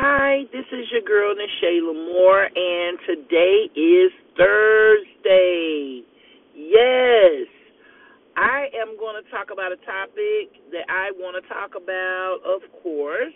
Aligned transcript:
Hi, 0.00 0.44
this 0.52 0.62
is 0.70 0.86
your 0.92 1.02
girl 1.02 1.34
Nashayla 1.34 1.92
Moore, 1.92 2.46
and 2.54 2.98
today 3.04 3.66
is 3.74 4.12
Thursday. 4.38 6.02
Yes, 6.54 7.50
I 8.36 8.70
am 8.78 8.96
going 8.96 9.18
to 9.18 9.28
talk 9.28 9.50
about 9.52 9.72
a 9.72 9.80
topic 9.82 10.54
that 10.70 10.86
I 10.86 11.10
want 11.18 11.34
to 11.42 11.48
talk 11.50 11.74
about, 11.74 12.38
of 12.46 12.62
course, 12.80 13.34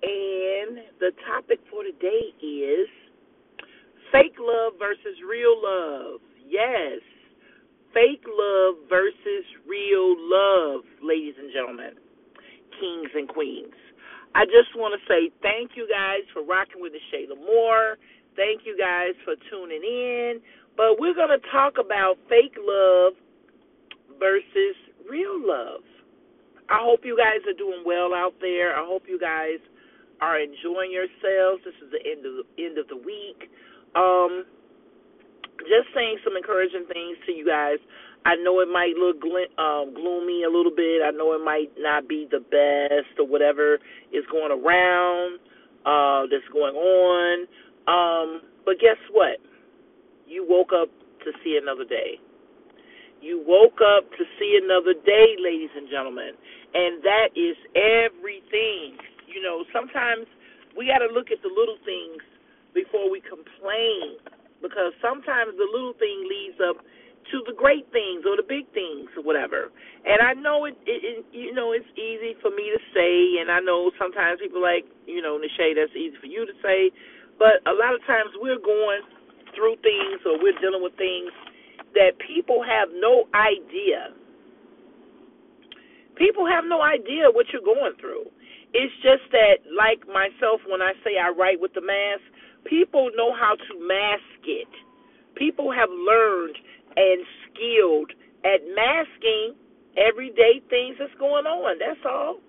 and 0.00 0.80
the 1.04 1.12
topic 1.28 1.60
for 1.70 1.84
today 1.84 2.32
is 2.40 2.88
fake 4.10 4.40
love 4.40 4.80
versus 4.80 5.20
real 5.28 5.52
love. 5.52 6.24
Yes, 6.48 7.04
fake 7.92 8.24
love 8.24 8.88
versus 8.88 9.44
real 9.68 10.16
love, 10.16 10.80
ladies 11.04 11.34
and 11.36 11.52
gentlemen, 11.52 11.92
kings 12.80 13.12
and 13.12 13.28
queens. 13.28 13.76
I 14.34 14.44
just 14.46 14.74
want 14.76 14.94
to 14.94 15.02
say 15.10 15.30
thank 15.42 15.72
you 15.74 15.88
guys 15.90 16.22
for 16.32 16.42
rocking 16.44 16.80
with 16.80 16.92
the 16.92 17.02
Shayla 17.10 17.36
Moore. 17.38 17.98
Thank 18.36 18.62
you 18.64 18.78
guys 18.78 19.14
for 19.24 19.34
tuning 19.50 19.82
in. 19.82 20.40
But 20.76 20.98
we're 20.98 21.14
going 21.14 21.34
to 21.34 21.42
talk 21.50 21.74
about 21.82 22.16
fake 22.28 22.56
love 22.56 23.14
versus 24.18 24.76
real 25.10 25.34
love. 25.34 25.82
I 26.70 26.78
hope 26.78 27.02
you 27.02 27.18
guys 27.18 27.42
are 27.50 27.58
doing 27.58 27.82
well 27.84 28.14
out 28.14 28.34
there. 28.40 28.78
I 28.78 28.86
hope 28.86 29.02
you 29.08 29.18
guys 29.18 29.58
are 30.20 30.38
enjoying 30.38 30.94
yourselves. 30.94 31.66
This 31.66 31.74
is 31.82 31.90
the 31.90 32.02
end 32.06 32.22
of 32.22 32.32
the 32.38 32.46
end 32.62 32.78
of 32.78 32.86
the 32.86 32.96
week. 32.96 33.50
Um, 33.98 34.46
just 35.66 35.90
saying 35.92 36.22
some 36.22 36.36
encouraging 36.36 36.86
things 36.86 37.18
to 37.26 37.32
you 37.32 37.44
guys. 37.44 37.82
I 38.26 38.36
know 38.36 38.60
it 38.60 38.68
might 38.68 38.94
look 39.00 39.16
um, 39.56 39.94
gloomy 39.94 40.44
a 40.44 40.50
little 40.50 40.74
bit. 40.74 41.00
I 41.00 41.10
know 41.10 41.32
it 41.32 41.44
might 41.44 41.72
not 41.78 42.08
be 42.08 42.28
the 42.30 42.40
best 42.40 43.16
or 43.18 43.26
whatever 43.26 43.78
is 44.12 44.24
going 44.30 44.52
around, 44.52 45.40
uh, 45.86 46.28
that's 46.28 46.46
going 46.52 46.76
on. 46.76 47.48
Um, 47.88 48.42
but 48.64 48.76
guess 48.78 49.00
what? 49.10 49.40
You 50.28 50.44
woke 50.48 50.70
up 50.76 50.88
to 51.24 51.32
see 51.42 51.58
another 51.60 51.84
day. 51.84 52.20
You 53.20 53.42
woke 53.44 53.80
up 53.80 54.08
to 54.16 54.24
see 54.38 54.58
another 54.62 54.92
day, 55.04 55.36
ladies 55.40 55.72
and 55.76 55.88
gentlemen. 55.88 56.32
And 56.72 57.02
that 57.02 57.32
is 57.36 57.56
everything. 57.76 59.00
You 59.28 59.40
know, 59.40 59.64
sometimes 59.72 60.28
we 60.76 60.88
got 60.88 61.04
to 61.04 61.10
look 61.12 61.32
at 61.32 61.40
the 61.42 61.52
little 61.52 61.80
things 61.84 62.20
before 62.72 63.10
we 63.10 63.20
complain 63.24 64.20
because 64.62 64.92
sometimes 65.00 65.56
the 65.56 65.68
little 65.68 65.96
thing 65.96 66.28
leads 66.28 66.60
up 66.60 66.84
to 67.30 67.36
the 67.46 67.54
great 67.54 67.86
things 67.92 68.24
or 68.24 68.34
the 68.34 68.46
big 68.46 68.66
things 68.72 69.12
or 69.14 69.22
whatever. 69.22 69.70
And 70.02 70.18
I 70.24 70.32
know 70.34 70.64
it, 70.64 70.74
it, 70.88 71.00
it 71.04 71.18
you 71.30 71.52
know, 71.54 71.72
it's 71.76 71.86
easy 71.94 72.34
for 72.40 72.50
me 72.50 72.72
to 72.72 72.80
say, 72.96 73.38
and 73.38 73.52
I 73.52 73.60
know 73.60 73.92
sometimes 74.00 74.40
people 74.40 74.62
like, 74.62 74.88
you 75.06 75.20
know, 75.22 75.36
Nishay, 75.38 75.76
that's 75.76 75.94
easy 75.94 76.16
for 76.18 76.26
you 76.26 76.48
to 76.48 76.56
say, 76.64 76.90
but 77.38 77.62
a 77.68 77.74
lot 77.76 77.94
of 77.94 78.00
times 78.08 78.32
we're 78.40 78.60
going 78.60 79.04
through 79.54 79.76
things 79.84 80.20
or 80.26 80.40
we're 80.40 80.56
dealing 80.58 80.82
with 80.82 80.96
things 80.96 81.30
that 81.94 82.18
people 82.22 82.62
have 82.62 82.88
no 82.98 83.26
idea. 83.34 84.14
People 86.16 86.46
have 86.46 86.64
no 86.66 86.82
idea 86.82 87.32
what 87.32 87.46
you're 87.52 87.64
going 87.64 87.96
through. 88.00 88.28
It's 88.72 88.94
just 89.02 89.26
that, 89.32 89.66
like 89.72 90.06
myself, 90.06 90.62
when 90.68 90.82
I 90.82 90.94
say 91.02 91.18
I 91.18 91.34
write 91.34 91.58
with 91.58 91.74
the 91.74 91.82
mask, 91.82 92.22
people 92.68 93.10
know 93.16 93.34
how 93.34 93.56
to 93.56 93.72
mask 93.82 94.44
it. 94.46 94.70
People 95.34 95.72
have 95.72 95.88
learned 95.90 96.54
and 96.96 97.18
skilled 97.50 98.10
at 98.44 98.64
masking 98.74 99.54
everyday 99.98 100.62
things 100.70 100.96
that's 100.98 101.14
going 101.18 101.46
on. 101.46 101.78
That's 101.78 102.00
all. 102.06 102.40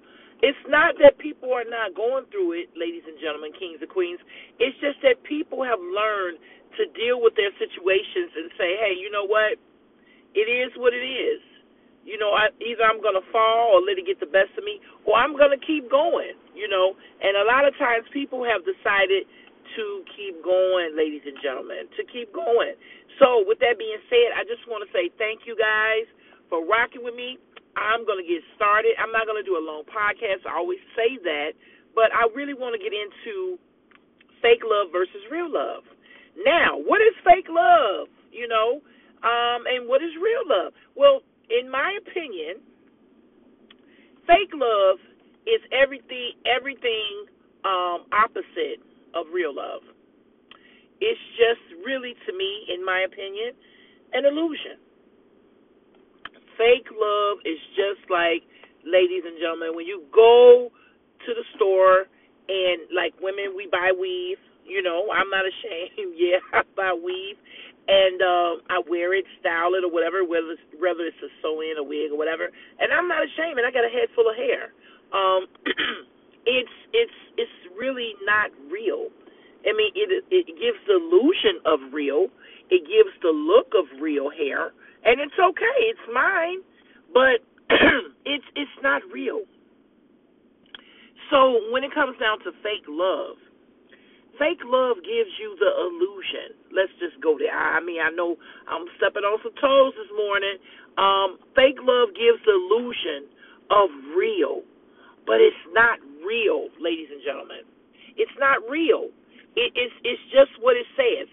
It's 0.41 0.57
not 0.65 0.97
that 0.97 1.21
people 1.21 1.53
are 1.53 1.67
not 1.67 1.93
going 1.93 2.25
through 2.33 2.65
it, 2.65 2.73
ladies 2.73 3.05
and 3.05 3.13
gentlemen, 3.21 3.53
kings 3.53 3.77
and 3.77 3.89
queens. 3.89 4.17
It's 4.57 4.73
just 4.81 4.97
that 5.05 5.21
people 5.21 5.61
have 5.61 5.77
learned 5.77 6.41
to 6.81 6.89
deal 6.97 7.21
with 7.21 7.37
their 7.37 7.53
situations 7.61 8.33
and 8.33 8.49
say, 8.57 8.73
hey, 8.81 8.97
you 8.97 9.13
know 9.13 9.27
what? 9.27 9.61
It 10.33 10.49
is 10.49 10.73
what 10.81 10.97
it 10.97 11.05
is. 11.05 11.41
You 12.01 12.17
know, 12.17 12.33
I, 12.33 12.49
either 12.57 12.81
I'm 12.81 12.97
going 13.05 13.13
to 13.13 13.27
fall 13.29 13.77
or 13.77 13.85
let 13.85 14.01
it 14.01 14.09
get 14.09 14.17
the 14.17 14.31
best 14.31 14.49
of 14.57 14.65
me, 14.65 14.81
or 15.05 15.13
I'm 15.13 15.37
going 15.37 15.53
to 15.53 15.61
keep 15.61 15.85
going, 15.91 16.33
you 16.57 16.65
know. 16.65 16.97
And 17.21 17.37
a 17.37 17.45
lot 17.45 17.61
of 17.67 17.77
times 17.77 18.09
people 18.09 18.41
have 18.41 18.65
decided 18.65 19.29
to 19.77 20.03
keep 20.15 20.43
going, 20.43 20.95
ladies 20.95 21.23
and 21.25 21.37
gentlemen, 21.41 21.87
to 21.95 22.03
keep 22.09 22.33
going. 22.33 22.75
So, 23.19 23.43
with 23.45 23.59
that 23.59 23.77
being 23.77 23.99
said, 24.09 24.33
I 24.35 24.43
just 24.47 24.63
want 24.67 24.83
to 24.85 24.89
say 24.95 25.11
thank 25.19 25.45
you 25.45 25.55
guys 25.55 26.07
for 26.49 26.65
rocking 26.65 27.03
with 27.03 27.15
me. 27.15 27.37
I'm 27.79 28.03
going 28.03 28.19
to 28.19 28.27
get 28.27 28.43
started. 28.55 28.97
I'm 28.99 29.11
not 29.15 29.27
going 29.27 29.39
to 29.39 29.47
do 29.47 29.55
a 29.55 29.63
long 29.63 29.87
podcast. 29.87 30.43
I 30.43 30.59
always 30.59 30.81
say 30.95 31.15
that, 31.23 31.55
but 31.95 32.11
I 32.11 32.27
really 32.35 32.55
want 32.55 32.75
to 32.75 32.81
get 32.81 32.91
into 32.91 33.55
fake 34.43 34.63
love 34.65 34.91
versus 34.91 35.23
real 35.31 35.47
love. 35.47 35.87
Now, 36.43 36.75
what 36.75 36.99
is 36.99 37.15
fake 37.23 37.47
love? 37.47 38.11
You 38.31 38.47
know, 38.47 38.83
um, 39.23 39.67
and 39.67 39.87
what 39.87 40.01
is 40.01 40.11
real 40.19 40.43
love? 40.47 40.73
Well, 40.95 41.21
in 41.51 41.69
my 41.69 41.95
opinion, 41.99 42.63
fake 44.27 44.51
love 44.55 44.99
is 45.47 45.61
everything 45.71 46.37
everything 46.45 47.27
um, 47.65 48.07
opposite 48.13 48.79
of 49.15 49.27
real 49.33 49.53
love. 49.55 49.81
It's 51.01 51.21
just 51.33 51.81
really, 51.81 52.13
to 52.27 52.31
me, 52.37 52.69
in 52.69 52.85
my 52.85 53.05
opinion, 53.09 53.57
an 54.13 54.25
illusion. 54.25 54.77
Fake 56.57 56.85
love 56.93 57.41
is 57.41 57.57
just 57.73 58.05
like, 58.11 58.45
ladies 58.85 59.25
and 59.25 59.37
gentlemen, 59.41 59.73
when 59.73 59.89
you 59.89 60.05
go 60.13 60.69
to 61.25 61.29
the 61.33 61.45
store 61.57 62.05
and, 62.49 62.85
like 62.93 63.17
women, 63.17 63.57
we 63.57 63.65
buy 63.71 63.89
weave. 63.89 64.37
You 64.61 64.85
know, 64.85 65.09
I'm 65.09 65.29
not 65.33 65.41
ashamed. 65.51 66.13
yeah, 66.13 66.37
I 66.53 66.61
buy 66.77 66.93
weave, 66.93 67.41
and 67.89 68.21
um, 68.21 68.53
I 68.69 68.77
wear 68.85 69.17
it, 69.17 69.25
style 69.41 69.73
it, 69.73 69.81
or 69.81 69.89
whatever, 69.89 70.21
whether 70.21 70.53
it's, 70.53 70.61
whether 70.77 71.01
it's 71.09 71.17
a 71.25 71.33
sew-in, 71.41 71.81
a 71.81 71.83
wig, 71.83 72.13
or 72.13 72.17
whatever. 72.17 72.45
And 72.77 72.93
I'm 72.93 73.09
not 73.09 73.25
ashamed. 73.25 73.57
And 73.57 73.65
I 73.65 73.73
got 73.73 73.87
a 73.87 73.89
head 73.89 74.13
full 74.13 74.29
of 74.29 74.37
hair. 74.37 74.69
Um, 75.09 75.49
it's 76.45 76.75
it's 76.93 77.19
it's 77.37 77.57
really 77.77 78.13
not 78.25 78.51
real. 78.71 79.09
I 79.61 79.73
mean, 79.77 79.91
it 79.93 80.25
it 80.31 80.47
gives 80.47 80.79
the 80.87 80.97
illusion 80.97 81.61
of 81.65 81.93
real. 81.93 82.27
It 82.69 82.87
gives 82.87 83.13
the 83.21 83.29
look 83.29 83.73
of 83.77 83.85
real 84.01 84.29
hair, 84.29 84.71
and 85.05 85.19
it's 85.19 85.37
okay. 85.37 85.77
It's 85.91 86.07
mine, 86.13 86.61
but 87.13 87.43
it's 88.25 88.45
it's 88.55 88.77
not 88.81 89.01
real. 89.11 89.41
So 91.29 91.61
when 91.71 91.83
it 91.83 91.93
comes 91.93 92.17
down 92.19 92.39
to 92.43 92.51
fake 92.59 92.83
love, 92.89 93.37
fake 94.35 94.59
love 94.65 94.97
gives 95.05 95.31
you 95.39 95.55
the 95.59 95.71
illusion. 95.71 96.57
Let's 96.75 96.91
just 96.99 97.21
go 97.23 97.37
there. 97.39 97.55
I 97.55 97.79
mean, 97.79 98.01
I 98.03 98.11
know 98.11 98.35
I'm 98.67 98.89
stepping 98.97 99.23
on 99.23 99.39
some 99.39 99.55
toes 99.55 99.93
this 99.95 100.11
morning. 100.11 100.57
Um, 100.97 101.39
fake 101.55 101.79
love 101.79 102.11
gives 102.17 102.43
the 102.43 102.51
illusion 102.51 103.31
of 103.71 103.87
real, 104.17 104.67
but 105.23 105.39
it's 105.39 105.63
not 105.71 106.03
real, 106.25 106.69
ladies 106.79 107.07
and 107.11 107.21
gentlemen. 107.23 107.63
It's 108.17 108.31
not 108.39 108.59
real. 108.69 109.09
It, 109.55 109.73
it's 109.75 109.93
it's 110.03 110.21
just 110.31 110.51
what 110.61 110.77
it 110.77 110.87
says, 110.95 111.27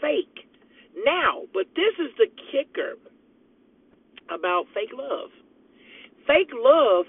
fake. 0.00 0.46
Now, 1.04 1.42
but 1.52 1.66
this 1.74 1.94
is 1.98 2.12
the 2.18 2.28
kicker 2.52 2.94
about 4.30 4.66
fake 4.74 4.92
love. 4.94 5.30
Fake 6.26 6.50
love 6.54 7.06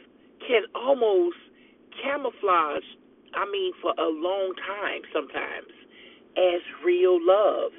can 0.48 0.64
almost 0.76 1.38
camouflage. 2.04 2.86
I 3.36 3.46
mean, 3.52 3.74
for 3.82 3.94
a 3.98 4.10
long 4.10 4.54
time 4.66 5.02
sometimes 5.14 5.72
as 6.38 6.62
real 6.84 7.20
love, 7.22 7.72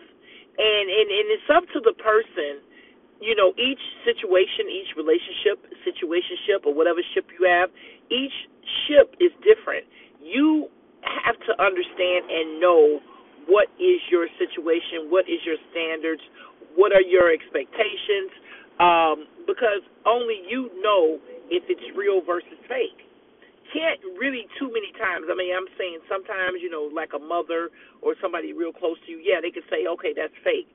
and 0.59 0.87
and 0.91 1.09
and 1.11 1.27
it's 1.33 1.51
up 1.53 1.65
to 1.75 1.81
the 1.81 1.95
person. 1.95 2.63
You 3.21 3.35
know, 3.35 3.57
each 3.57 3.81
situation, 4.05 4.69
each 4.69 4.93
relationship, 4.97 5.65
situationship, 5.89 6.69
or 6.69 6.75
whatever 6.75 7.01
ship 7.15 7.27
you 7.33 7.49
have, 7.49 7.71
each 8.13 8.35
ship 8.87 9.17
is 9.21 9.33
different. 9.41 9.89
You 10.21 10.69
have 11.03 11.39
to 11.49 11.53
understand 11.63 12.29
and 12.29 12.61
know 12.61 13.01
what 13.47 13.71
is 13.79 14.03
your 14.11 14.27
situation, 14.37 15.09
what 15.09 15.25
is 15.31 15.39
your 15.47 15.57
standards, 15.71 16.21
what 16.75 16.93
are 16.93 17.03
your 17.03 17.33
expectations, 17.33 18.35
um, 18.83 19.25
because 19.47 19.81
only 20.05 20.43
you 20.51 20.69
know 20.83 21.17
if 21.49 21.65
it's 21.71 21.83
real 21.97 22.21
versus 22.21 22.59
fake. 22.69 23.07
Can't 23.73 23.99
really 24.19 24.47
too 24.59 24.71
many 24.71 24.95
times. 24.95 25.27
I 25.27 25.35
mean, 25.35 25.51
I'm 25.51 25.67
saying 25.75 25.99
sometimes, 26.07 26.63
you 26.63 26.71
know, 26.71 26.87
like 26.87 27.11
a 27.15 27.23
mother 27.23 27.71
or 28.01 28.15
somebody 28.23 28.55
real 28.55 28.73
close 28.73 28.97
to 29.07 29.09
you, 29.11 29.19
yeah, 29.19 29.43
they 29.43 29.51
can 29.51 29.67
say, 29.67 29.91
okay, 29.91 30.15
that's 30.15 30.35
fake, 30.47 30.71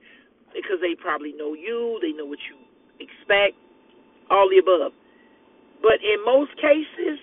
because 0.53 0.79
they 0.81 0.95
probably 0.95 1.33
know 1.33 1.53
you, 1.53 1.99
they 2.01 2.11
know 2.11 2.25
what 2.25 2.39
you 2.49 2.57
expect, 2.99 3.57
all 4.29 4.49
the 4.49 4.59
above. 4.59 4.93
But 5.81 5.99
in 6.05 6.21
most 6.23 6.53
cases, 6.61 7.17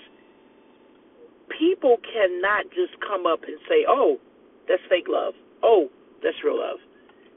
people 1.55 1.99
cannot 2.03 2.69
just 2.75 2.99
come 3.01 3.27
up 3.27 3.45
and 3.47 3.59
say, 3.69 3.87
"Oh, 3.89 4.19
that's 4.67 4.83
fake 4.89 5.09
love. 5.09 5.35
Oh, 5.63 5.91
that's 6.23 6.37
real 6.45 6.59
love." 6.59 6.81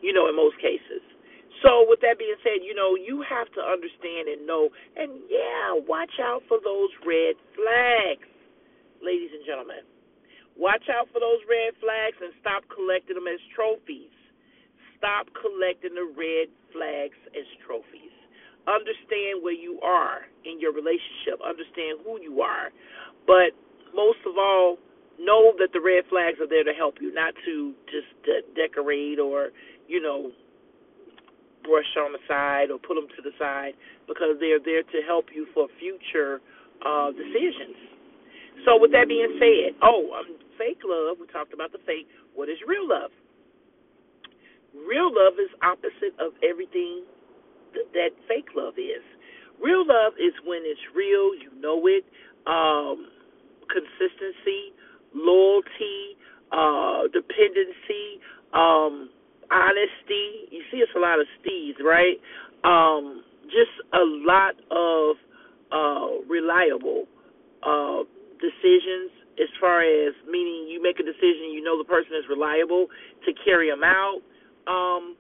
You 0.01 0.13
know, 0.13 0.27
in 0.27 0.35
most 0.35 0.57
cases. 0.57 1.01
So, 1.61 1.85
with 1.85 2.01
that 2.01 2.17
being 2.17 2.35
said, 2.41 2.65
you 2.65 2.73
know, 2.73 2.95
you 2.97 3.21
have 3.21 3.51
to 3.53 3.61
understand 3.61 4.27
and 4.27 4.47
know, 4.47 4.69
and 4.97 5.21
yeah, 5.29 5.77
watch 5.85 6.17
out 6.17 6.41
for 6.49 6.57
those 6.63 6.89
red 7.05 7.37
flags, 7.53 8.25
ladies 9.03 9.29
and 9.29 9.45
gentlemen. 9.45 9.85
Watch 10.57 10.89
out 10.89 11.07
for 11.13 11.19
those 11.19 11.41
red 11.45 11.77
flags 11.77 12.17
and 12.21 12.33
stop 12.41 12.63
collecting 12.73 13.15
them 13.15 13.27
as 13.29 13.39
trophies. 13.53 14.09
Stop 15.01 15.33
collecting 15.33 15.97
the 15.97 16.05
red 16.13 16.53
flags 16.69 17.17
as 17.33 17.49
trophies. 17.65 18.13
Understand 18.69 19.41
where 19.41 19.57
you 19.57 19.81
are 19.81 20.29
in 20.45 20.61
your 20.61 20.69
relationship. 20.69 21.41
Understand 21.41 22.05
who 22.05 22.21
you 22.21 22.45
are. 22.45 22.69
But 23.25 23.57
most 23.97 24.21
of 24.29 24.37
all, 24.37 24.77
know 25.17 25.53
that 25.57 25.73
the 25.73 25.81
red 25.81 26.05
flags 26.09 26.37
are 26.37 26.45
there 26.45 26.63
to 26.63 26.73
help 26.73 27.01
you, 27.01 27.13
not 27.13 27.33
to 27.45 27.73
just 27.89 28.09
de- 28.21 28.45
decorate 28.53 29.17
or, 29.17 29.49
you 29.89 30.01
know, 30.01 30.29
brush 31.65 31.89
on 31.97 32.13
the 32.13 32.21
side 32.27 32.69
or 32.69 32.77
put 32.77 32.93
them 32.93 33.09
to 33.17 33.21
the 33.21 33.33
side 33.37 33.73
because 34.05 34.37
they're 34.39 34.61
there 34.61 34.81
to 34.81 34.99
help 35.05 35.33
you 35.33 35.45
for 35.53 35.67
future 35.81 36.41
uh, 36.85 37.09
decisions. 37.13 37.77
So, 38.65 38.77
with 38.77 38.91
that 38.93 39.07
being 39.07 39.37
said, 39.41 39.73
oh, 39.81 40.13
um, 40.13 40.37
fake 40.57 40.81
love. 40.85 41.17
We 41.19 41.25
talked 41.27 41.53
about 41.53 41.71
the 41.71 41.81
fake. 41.85 42.05
What 42.33 42.49
is 42.49 42.57
real 42.67 42.85
love? 42.85 43.09
Real 44.75 45.11
love 45.11 45.33
is 45.39 45.49
opposite 45.63 46.15
of 46.19 46.33
everything 46.43 47.03
that, 47.73 47.87
that 47.93 48.11
fake 48.27 48.49
love 48.55 48.75
is. 48.77 49.03
Real 49.61 49.85
love 49.85 50.13
is 50.17 50.33
when 50.45 50.61
it's 50.63 50.81
real, 50.95 51.35
you 51.35 51.51
know 51.59 51.85
it. 51.87 52.03
Um, 52.47 53.07
consistency, 53.69 54.73
loyalty, 55.13 56.17
uh, 56.51 57.07
dependency, 57.13 58.19
um, 58.53 59.09
honesty. 59.51 60.49
You 60.49 60.63
see, 60.71 60.77
it's 60.77 60.91
a 60.95 60.99
lot 60.99 61.19
of 61.19 61.27
steeds, 61.39 61.77
right? 61.83 62.17
Um, 62.63 63.23
just 63.45 63.71
a 63.93 64.03
lot 64.03 64.55
of 64.71 65.15
uh, 65.71 66.23
reliable 66.27 67.05
uh, 67.63 68.03
decisions 68.39 69.11
as 69.39 69.49
far 69.59 69.81
as 69.81 70.13
meaning 70.29 70.67
you 70.67 70.81
make 70.81 70.99
a 70.99 71.03
decision, 71.03 71.53
you 71.53 71.63
know 71.63 71.77
the 71.77 71.87
person 71.87 72.11
is 72.19 72.25
reliable 72.29 72.87
to 73.25 73.31
carry 73.45 73.69
them 73.69 73.83
out. 73.83 74.19
Um, 74.67 75.15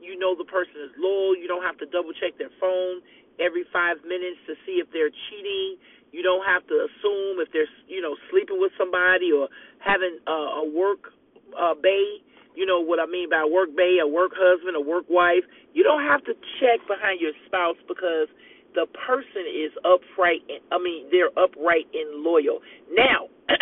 you 0.00 0.18
know 0.18 0.34
the 0.38 0.46
person 0.46 0.78
is 0.84 0.94
loyal. 0.96 1.36
You 1.36 1.48
don't 1.48 1.62
have 1.62 1.76
to 1.82 1.86
double 1.86 2.14
check 2.14 2.38
their 2.38 2.52
phone 2.62 3.02
every 3.42 3.66
five 3.72 3.98
minutes 4.06 4.38
to 4.46 4.54
see 4.66 4.78
if 4.78 4.86
they're 4.94 5.12
cheating. 5.28 5.78
You 6.10 6.22
don't 6.22 6.46
have 6.46 6.64
to 6.72 6.86
assume 6.88 7.42
if 7.42 7.52
they're 7.52 7.68
you 7.86 8.00
know 8.00 8.16
sleeping 8.30 8.60
with 8.62 8.72
somebody 8.78 9.34
or 9.34 9.48
having 9.82 10.18
uh, 10.26 10.62
a 10.62 10.64
work 10.64 11.12
uh, 11.52 11.74
bae. 11.74 12.22
You 12.54 12.66
know 12.66 12.82
what 12.82 12.98
I 12.98 13.06
mean 13.06 13.30
by 13.30 13.46
work 13.46 13.70
bae, 13.76 14.02
a 14.02 14.08
work 14.08 14.32
husband, 14.34 14.74
a 14.74 14.82
work 14.82 15.06
wife. 15.10 15.46
You 15.74 15.84
don't 15.84 16.02
have 16.02 16.24
to 16.26 16.34
check 16.58 16.82
behind 16.88 17.20
your 17.20 17.34
spouse 17.46 17.78
because 17.86 18.26
the 18.74 18.86
person 18.98 19.46
is 19.46 19.70
upright. 19.86 20.42
And, 20.50 20.58
I 20.74 20.82
mean, 20.82 21.06
they're 21.14 21.30
upright 21.38 21.86
and 21.94 22.22
loyal. 22.26 22.58
Now, 22.90 23.30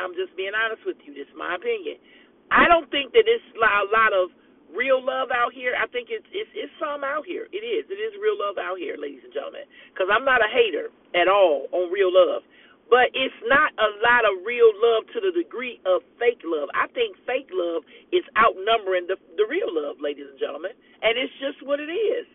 I'm 0.00 0.12
just 0.18 0.34
being 0.34 0.52
honest 0.58 0.82
with 0.82 0.98
you. 1.06 1.14
This 1.14 1.30
is 1.30 1.36
my 1.38 1.54
opinion. 1.54 2.02
I 2.50 2.66
don't 2.66 2.90
think 2.90 3.14
that 3.14 3.26
it's 3.26 3.46
a 3.54 3.86
lot 3.94 4.10
of 4.10 4.34
real 4.72 4.98
love 5.02 5.30
out 5.30 5.52
here. 5.54 5.74
I 5.76 5.86
think 5.90 6.08
it's 6.10 6.26
it's 6.32 6.50
it's 6.54 6.72
some 6.80 7.04
out 7.04 7.26
here. 7.26 7.46
It 7.52 7.62
is. 7.62 7.86
It 7.90 8.00
is 8.00 8.14
real 8.18 8.38
love 8.38 8.58
out 8.58 8.78
here, 8.78 8.96
ladies 8.98 9.22
and 9.24 9.34
gentlemen. 9.34 9.66
Because 9.92 10.08
I'm 10.10 10.24
not 10.24 10.42
a 10.42 10.50
hater 10.50 10.90
at 11.14 11.28
all 11.28 11.68
on 11.70 11.92
real 11.92 12.10
love. 12.10 12.42
But 12.86 13.10
it's 13.18 13.34
not 13.50 13.74
a 13.82 13.90
lot 13.98 14.22
of 14.22 14.46
real 14.46 14.70
love 14.78 15.10
to 15.10 15.18
the 15.18 15.34
degree 15.34 15.82
of 15.90 16.06
fake 16.22 16.46
love. 16.46 16.70
I 16.70 16.86
think 16.94 17.18
fake 17.26 17.50
love 17.50 17.82
is 18.14 18.22
outnumbering 18.38 19.10
the 19.10 19.18
the 19.36 19.46
real 19.50 19.70
love, 19.70 19.98
ladies 20.00 20.30
and 20.30 20.38
gentlemen. 20.38 20.72
And 21.02 21.18
it's 21.18 21.34
just 21.42 21.62
what 21.66 21.82
it 21.82 21.90
is. 21.90 22.26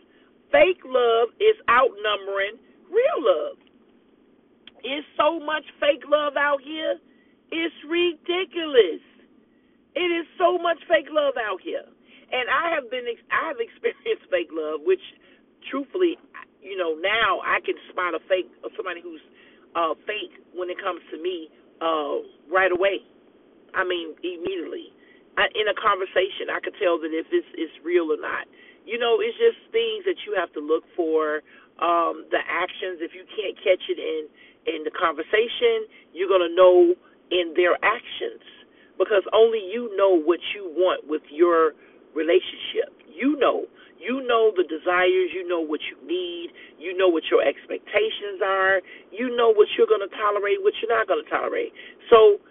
Fake 0.52 0.84
love 0.84 1.32
is 1.40 1.56
outnumbering 1.72 2.60
real 2.92 3.20
love. 3.24 3.58
It's 4.84 5.08
so 5.16 5.40
much 5.40 5.64
fake 5.80 6.04
love 6.10 6.36
out 6.36 6.60
here. 6.62 7.00
It's 7.52 7.76
ridiculous. 7.88 9.04
It 9.96 10.10
is 10.12 10.28
so 10.38 10.58
much 10.58 10.80
fake 10.88 11.12
love 11.12 11.36
out 11.40 11.60
here. 11.62 11.84
And 12.32 12.48
I 12.50 12.76
have 12.76 12.90
been 12.92 13.06
I 13.32 13.52
have 13.54 13.60
experienced 13.62 14.28
fake 14.32 14.50
love, 14.52 14.82
which 14.84 15.04
truthfully, 15.72 16.18
you 16.64 16.78
know, 16.78 16.96
now 17.00 17.42
I 17.46 17.60
can 17.62 17.76
spot 17.92 18.16
a 18.16 18.22
fake 18.30 18.50
somebody 18.78 19.02
who's 19.02 19.24
uh 19.76 19.96
fake 20.08 20.36
when 20.56 20.70
it 20.70 20.80
comes 20.82 21.02
to 21.12 21.18
me 21.22 21.50
uh 21.82 22.24
right 22.52 22.72
away. 22.72 23.04
I 23.76 23.84
mean, 23.86 24.16
immediately. 24.24 24.94
I, 25.38 25.48
in 25.56 25.68
a 25.72 25.78
conversation, 25.80 26.52
I 26.52 26.60
could 26.60 26.76
tell 26.82 27.00
that 27.00 27.12
if 27.14 27.28
it's 27.32 27.48
it's 27.56 27.74
real 27.86 28.12
or 28.12 28.20
not 28.22 28.48
you 28.86 28.98
know, 29.00 29.20
it's 29.22 29.38
just 29.38 29.60
things 29.74 30.06
that 30.06 30.18
you 30.28 30.36
have 30.38 30.54
to 30.54 30.62
look 30.62 30.86
for. 30.96 31.42
Um, 31.82 32.28
the 32.30 32.42
actions, 32.46 33.02
if 33.02 33.16
you 33.16 33.26
can't 33.34 33.58
catch 33.64 33.82
it 33.90 34.00
in 34.00 34.28
in 34.70 34.84
the 34.86 34.92
conversation, 34.94 35.90
you're 36.14 36.30
gonna 36.30 36.54
know 36.54 36.94
in 37.32 37.54
their 37.56 37.74
actions 37.82 38.44
because 39.00 39.24
only 39.34 39.64
you 39.74 39.90
know 39.98 40.14
what 40.14 40.40
you 40.54 40.70
want 40.78 41.08
with 41.08 41.24
your 41.32 41.74
relationship. 42.16 42.92
You 43.08 43.38
know, 43.40 43.66
you 44.00 44.26
know 44.26 44.52
the 44.56 44.64
desires, 44.64 45.30
you 45.34 45.48
know 45.48 45.62
what 45.62 45.80
you 45.90 45.98
need, 46.08 46.52
you 46.80 46.98
know 46.98 47.08
what 47.08 47.24
your 47.30 47.44
expectations 47.46 48.42
are, 48.44 48.82
you 49.12 49.36
know 49.36 49.54
what 49.54 49.68
you're 49.78 49.88
gonna 49.90 50.12
tolerate, 50.18 50.64
what 50.64 50.74
you're 50.82 50.92
not 50.92 51.08
gonna 51.08 51.28
tolerate. 51.30 51.74
So, 52.10 52.42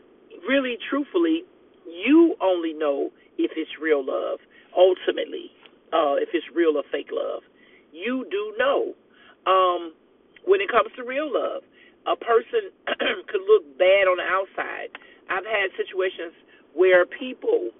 really, 0.48 0.78
truthfully, 0.88 1.44
you 1.86 2.36
only 2.40 2.72
know 2.72 3.10
if 3.38 3.52
it's 3.56 3.70
real 3.80 4.04
love 4.04 4.38
ultimately 4.76 5.50
uh, 5.92 6.18
if 6.18 6.30
it's 6.32 6.46
real 6.54 6.78
or 6.78 6.84
fake 6.90 7.10
love. 7.12 7.42
You 7.92 8.26
do 8.30 8.54
know. 8.58 8.94
Um, 9.46 9.94
when 10.44 10.60
it 10.60 10.70
comes 10.70 10.90
to 10.96 11.02
real 11.04 11.30
love, 11.30 11.62
a 12.06 12.16
person 12.16 12.70
could 13.28 13.44
look 13.46 13.66
bad 13.78 14.08
on 14.08 14.16
the 14.18 14.26
outside. 14.26 14.94
I've 15.28 15.46
had 15.46 15.70
situations 15.76 16.34
where 16.74 17.04
people 17.06 17.70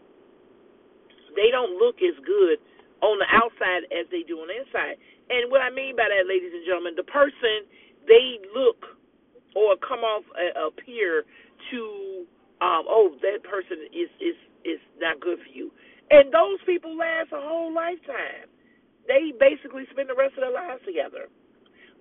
they 1.41 1.49
don't 1.49 1.81
look 1.81 2.05
as 2.05 2.13
good 2.21 2.61
on 3.01 3.17
the 3.17 3.29
outside 3.33 3.89
as 3.89 4.05
they 4.13 4.21
do 4.29 4.45
on 4.45 4.53
the 4.53 4.61
inside. 4.61 5.01
And 5.33 5.49
what 5.49 5.65
I 5.65 5.73
mean 5.73 5.97
by 5.97 6.13
that, 6.13 6.29
ladies 6.29 6.53
and 6.53 6.61
gentlemen, 6.69 7.01
the 7.01 7.09
person 7.09 7.65
they 8.05 8.37
look 8.53 8.85
or 9.57 9.81
come 9.81 10.05
off 10.05 10.29
uh, 10.37 10.69
appear 10.69 11.25
to 11.73 11.81
um, 12.61 12.85
oh 12.85 13.17
that 13.25 13.41
person 13.41 13.89
is 13.89 14.13
is 14.21 14.37
is 14.69 14.81
not 15.01 15.17
good 15.25 15.41
for 15.41 15.49
you. 15.49 15.73
And 16.13 16.29
those 16.29 16.61
people 16.67 16.93
last 16.93 17.33
a 17.33 17.41
whole 17.41 17.73
lifetime. 17.73 18.53
They 19.09 19.33
basically 19.33 19.89
spend 19.91 20.11
the 20.13 20.19
rest 20.19 20.37
of 20.37 20.45
their 20.45 20.55
lives 20.55 20.85
together. 20.85 21.33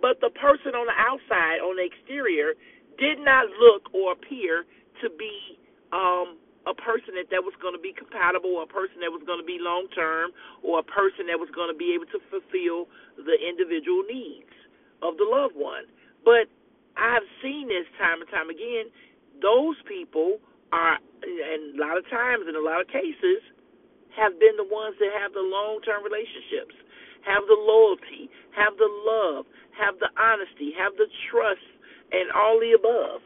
But 0.01 0.19
the 0.21 0.29
person 0.35 0.75
on 0.75 0.85
the 0.85 0.97
outside, 0.97 1.63
on 1.63 1.79
the 1.79 1.85
exterior, 1.85 2.53
did 2.99 3.17
not 3.23 3.47
look 3.57 3.89
or 3.93 4.13
appear 4.13 4.65
to 5.01 5.07
be 5.17 5.57
um, 5.91 6.37
a 6.69 6.77
person 6.77 7.17
that, 7.17 7.33
that 7.33 7.41
was 7.41 7.57
going 7.57 7.73
to 7.73 7.81
be 7.81 7.89
compatible, 7.91 8.61
a 8.61 8.69
person 8.69 9.01
that 9.01 9.09
was 9.09 9.25
going 9.25 9.41
to 9.41 9.47
be 9.47 9.57
long 9.57 9.89
term, 9.97 10.29
or 10.61 10.79
a 10.79 10.87
person 10.87 11.25
that 11.33 11.41
was 11.41 11.49
going 11.49 11.73
to 11.73 11.77
be 11.77 11.97
able 11.97 12.05
to 12.13 12.21
fulfill 12.29 12.85
the 13.17 13.35
individual 13.41 14.05
needs 14.05 14.53
of 15.01 15.17
the 15.17 15.25
loved 15.25 15.57
one. 15.57 15.89
But 16.21 16.45
I've 16.93 17.25
seen 17.41 17.65
this 17.65 17.89
time 17.97 18.21
and 18.21 18.29
time 18.29 18.53
again. 18.53 18.93
Those 19.41 19.81
people 19.89 20.37
are, 20.69 21.01
and 21.25 21.73
a 21.73 21.79
lot 21.81 21.97
of 21.97 22.05
times, 22.13 22.45
in 22.45 22.53
a 22.53 22.61
lot 22.61 22.85
of 22.85 22.87
cases, 22.93 23.41
have 24.13 24.37
been 24.37 24.53
the 24.59 24.67
ones 24.67 24.93
that 25.01 25.09
have 25.17 25.33
the 25.33 25.41
long 25.41 25.81
term 25.81 26.05
relationships, 26.05 26.77
have 27.25 27.41
the 27.49 27.57
loyalty, 27.57 28.29
have 28.53 28.77
the 28.77 28.89
love, 29.07 29.49
have 29.73 29.97
the 29.97 30.11
honesty, 30.19 30.75
have 30.77 30.93
the 31.01 31.09
trust, 31.31 31.65
and 32.13 32.29
all 32.35 32.61
the 32.61 32.77
above. 32.77 33.23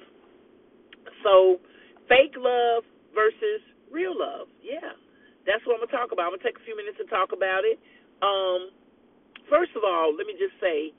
So, 1.25 1.59
fake 2.07 2.35
love 2.37 2.83
versus 3.13 3.61
real 3.93 4.17
love. 4.17 4.49
Yeah, 4.59 4.97
that's 5.45 5.61
what 5.65 5.79
I'm 5.79 5.85
to 5.85 5.93
talk 5.93 6.11
about. 6.11 6.33
I'm 6.33 6.37
to 6.37 6.43
take 6.43 6.57
a 6.57 6.65
few 6.65 6.75
minutes 6.75 6.97
to 6.97 7.07
talk 7.07 7.31
about 7.31 7.63
it. 7.63 7.77
Um, 8.21 8.73
first 9.49 9.71
of 9.77 9.85
all, 9.85 10.13
let 10.13 10.25
me 10.27 10.33
just 10.35 10.57
say 10.59 10.91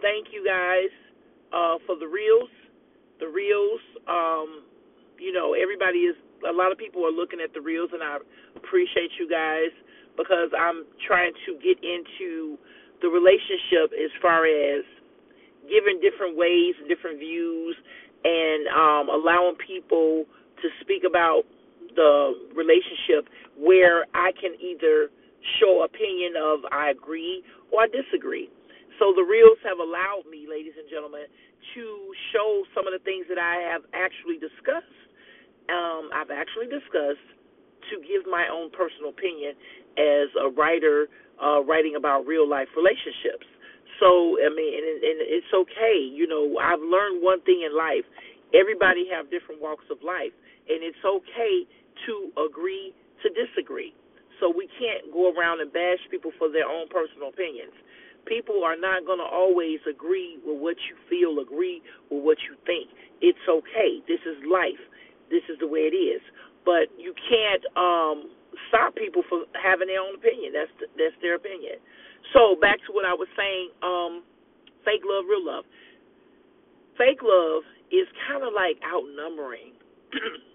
thank 0.00 0.32
you 0.32 0.44
guys 0.44 0.90
uh, 1.52 1.78
for 1.86 1.96
the 2.00 2.08
reels. 2.08 2.50
The 3.20 3.28
reels, 3.30 3.80
um, 4.08 4.66
you 5.18 5.32
know, 5.32 5.54
everybody 5.54 6.10
is 6.10 6.16
a 6.48 6.52
lot 6.52 6.72
of 6.72 6.78
people 6.78 7.06
are 7.06 7.14
looking 7.14 7.38
at 7.40 7.54
the 7.54 7.60
reels, 7.60 7.90
and 7.92 8.02
I 8.02 8.18
appreciate 8.56 9.14
you 9.18 9.30
guys 9.30 9.70
because 10.16 10.50
I'm 10.56 10.84
trying 11.06 11.32
to 11.46 11.58
get 11.62 11.78
into 11.82 12.58
the 13.02 13.08
relationship 13.08 13.92
as 13.94 14.10
far 14.22 14.46
as 14.46 14.84
giving 15.68 16.00
different 16.00 16.36
ways 16.36 16.74
different 16.88 17.18
views 17.18 17.76
and 18.24 18.68
um, 18.68 19.08
allowing 19.08 19.56
people 19.56 20.24
to 20.64 20.68
speak 20.80 21.04
about 21.04 21.44
the 21.94 22.34
relationship 22.56 23.28
where 23.60 24.08
I 24.16 24.32
can 24.34 24.56
either 24.58 25.12
show 25.60 25.84
opinion 25.84 26.34
of 26.40 26.64
I 26.72 26.90
agree 26.90 27.44
or 27.70 27.84
I 27.84 27.88
disagree. 27.92 28.48
So 28.98 29.12
the 29.12 29.22
reels 29.22 29.60
have 29.62 29.78
allowed 29.78 30.24
me, 30.30 30.48
ladies 30.48 30.74
and 30.80 30.88
gentlemen, 30.88 31.28
to 31.76 31.84
show 32.32 32.64
some 32.72 32.88
of 32.88 32.96
the 32.96 33.02
things 33.04 33.28
that 33.28 33.38
I 33.38 33.60
have 33.68 33.84
actually 33.92 34.40
discussed 34.40 35.04
um, 35.68 36.10
I've 36.12 36.32
actually 36.32 36.68
discussed 36.68 37.24
to 37.92 38.00
give 38.04 38.28
my 38.28 38.48
own 38.52 38.70
personal 38.72 39.12
opinion 39.12 39.56
as 39.96 40.28
a 40.40 40.48
writer 40.52 41.08
uh, 41.40 41.62
writing 41.64 41.96
about 41.96 42.26
real 42.26 42.48
life 42.48 42.68
relationships. 42.76 43.46
So 44.00 44.36
I 44.40 44.50
mean, 44.52 44.72
and, 44.74 44.98
and 45.04 45.18
it's 45.24 45.52
okay. 45.54 45.96
You 46.00 46.26
know, 46.26 46.58
I've 46.58 46.82
learned 46.82 47.22
one 47.22 47.40
thing 47.42 47.64
in 47.64 47.76
life: 47.76 48.04
Everybody 48.52 49.08
have 49.12 49.30
different 49.30 49.60
walks 49.60 49.84
of 49.90 50.02
life, 50.04 50.34
and 50.68 50.82
it's 50.82 51.00
okay 51.04 51.66
to 52.06 52.14
agree 52.38 52.94
to 53.22 53.28
disagree. 53.32 53.94
So 54.40 54.50
we 54.50 54.68
can't 54.78 55.12
go 55.12 55.30
around 55.32 55.60
and 55.60 55.72
bash 55.72 56.02
people 56.10 56.32
for 56.38 56.50
their 56.50 56.66
own 56.66 56.88
personal 56.88 57.30
opinions. 57.30 57.72
People 58.26 58.64
are 58.64 58.76
not 58.76 59.04
going 59.06 59.20
to 59.20 59.28
always 59.28 59.78
agree 59.88 60.40
with 60.44 60.58
what 60.60 60.76
you 60.88 60.96
feel, 61.08 61.38
agree 61.40 61.82
with 62.10 62.24
what 62.24 62.38
you 62.48 62.56
think. 62.64 62.88
It's 63.20 63.40
okay. 63.48 64.00
This 64.08 64.20
is 64.24 64.36
life. 64.48 64.80
This 65.30 65.44
is 65.48 65.60
the 65.60 65.68
way 65.68 65.86
it 65.86 65.96
is. 65.96 66.20
But 66.64 66.88
you 66.96 67.12
can't 67.28 67.64
um, 67.76 68.32
stop 68.68 68.96
people 68.96 69.22
from 69.28 69.44
having 69.52 69.88
their 69.88 70.00
own 70.00 70.16
opinion. 70.16 70.56
That's 70.56 70.72
that's 70.96 71.16
their 71.20 71.36
opinion. 71.36 71.76
So 72.32 72.56
back 72.56 72.80
to 72.88 72.90
what 72.92 73.04
I 73.04 73.12
was 73.12 73.28
saying. 73.36 73.68
Um, 73.84 74.24
fake 74.84 75.04
love, 75.04 75.28
real 75.28 75.44
love. 75.44 75.64
Fake 76.96 77.20
love 77.20 77.62
is 77.92 78.08
kind 78.28 78.42
of 78.42 78.56
like 78.56 78.80
outnumbering 78.80 79.76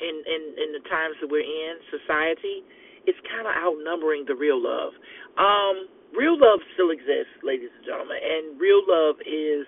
in, 0.00 0.16
in 0.26 0.42
in 0.58 0.68
the 0.76 0.82
times 0.88 1.16
that 1.20 1.28
we're 1.28 1.46
in 1.46 1.80
society. 1.90 2.62
It's 3.06 3.18
kind 3.30 3.46
of 3.46 3.54
outnumbering 3.54 4.26
the 4.26 4.34
real 4.34 4.58
love. 4.58 4.90
Um, 5.38 5.86
real 6.10 6.34
love 6.34 6.58
still 6.74 6.90
exists, 6.90 7.38
ladies 7.46 7.70
and 7.70 7.84
gentlemen, 7.86 8.18
and 8.18 8.58
real 8.58 8.82
love 8.82 9.22
is 9.22 9.62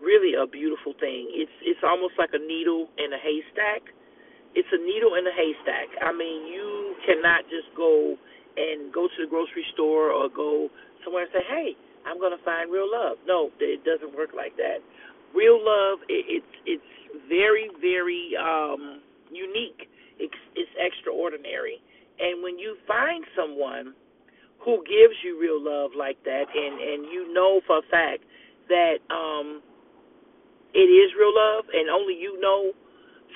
really 0.00 0.32
a 0.34 0.48
beautiful 0.48 0.96
thing. 0.98 1.28
It's 1.32 1.52
it's 1.62 1.84
almost 1.84 2.16
like 2.16 2.32
a 2.32 2.40
needle 2.40 2.88
in 2.96 3.12
a 3.12 3.20
haystack. 3.20 3.92
It's 4.56 4.68
a 4.72 4.80
needle 4.80 5.14
in 5.14 5.28
a 5.28 5.34
haystack. 5.36 5.92
I 6.02 6.10
mean, 6.10 6.48
you 6.50 6.96
cannot 7.06 7.46
just 7.46 7.70
go 7.76 8.16
and 8.56 8.90
go 8.90 9.06
to 9.06 9.18
the 9.22 9.30
grocery 9.30 9.64
store 9.76 10.10
or 10.10 10.26
go 10.28 10.68
somewhere 11.04 11.28
and 11.28 11.32
say, 11.32 11.44
"Hey, 11.46 11.76
I'm 12.08 12.18
going 12.18 12.34
to 12.34 12.42
find 12.42 12.72
real 12.72 12.90
love." 12.90 13.20
No, 13.28 13.52
it 13.60 13.84
doesn't 13.84 14.16
work 14.16 14.32
like 14.34 14.56
that. 14.56 14.82
Real 15.36 15.60
love, 15.60 16.00
it, 16.08 16.42
it's 16.42 16.54
it's 16.66 16.90
very 17.28 17.70
very 17.78 18.34
um, 18.34 19.04
unique. 19.32 19.88
It's, 20.18 20.36
it's 20.54 20.70
extraordinary. 20.76 21.80
And 22.20 22.42
when 22.44 22.58
you 22.58 22.76
find 22.86 23.24
someone 23.32 23.96
who 24.64 24.84
gives 24.84 25.16
you 25.24 25.40
real 25.40 25.56
love 25.56 25.96
like 25.96 26.20
that, 26.24 26.44
and 26.52 26.74
and 26.76 27.08
you 27.08 27.32
know 27.32 27.60
for 27.66 27.80
a 27.80 27.86
fact 27.88 28.24
that 28.68 29.00
um, 29.08 29.64
it 30.76 30.88
is 30.88 31.10
real 31.16 31.32
love, 31.32 31.64
and 31.72 31.88
only 31.90 32.14
you 32.14 32.40
know. 32.40 32.72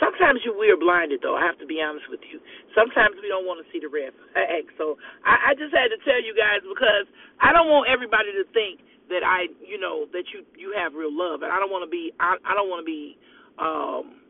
Sometimes 0.03 0.43
you 0.43 0.51
we 0.51 0.75
are 0.75 0.77
blinded 0.77 1.23
though. 1.23 1.39
I 1.39 1.47
have 1.47 1.55
to 1.63 1.71
be 1.71 1.79
honest 1.79 2.11
with 2.11 2.19
you. 2.27 2.43
Sometimes 2.75 3.15
we 3.23 3.31
don't 3.31 3.47
want 3.47 3.63
to 3.63 3.67
see 3.71 3.79
the 3.79 3.87
red 3.87 4.11
flag. 4.35 4.67
So 4.75 4.99
I, 5.23 5.55
I 5.55 5.57
just 5.57 5.71
had 5.71 5.87
to 5.95 5.99
tell 6.03 6.19
you 6.19 6.35
guys 6.35 6.67
because 6.67 7.07
I 7.39 7.55
don't 7.55 7.71
want 7.71 7.87
everybody 7.87 8.35
to 8.35 8.43
think 8.51 8.83
that 9.07 9.23
I, 9.23 9.47
you 9.63 9.79
know, 9.79 10.11
that 10.11 10.27
you 10.35 10.43
you 10.59 10.75
have 10.75 10.99
real 10.99 11.15
love, 11.15 11.47
and 11.47 11.55
I 11.55 11.63
don't 11.63 11.71
want 11.71 11.87
to 11.87 11.93
be 11.93 12.11
I, 12.19 12.35
I 12.43 12.59
don't 12.59 12.67
want 12.67 12.83
to 12.83 12.91
be 12.91 13.15
um, 13.63 14.24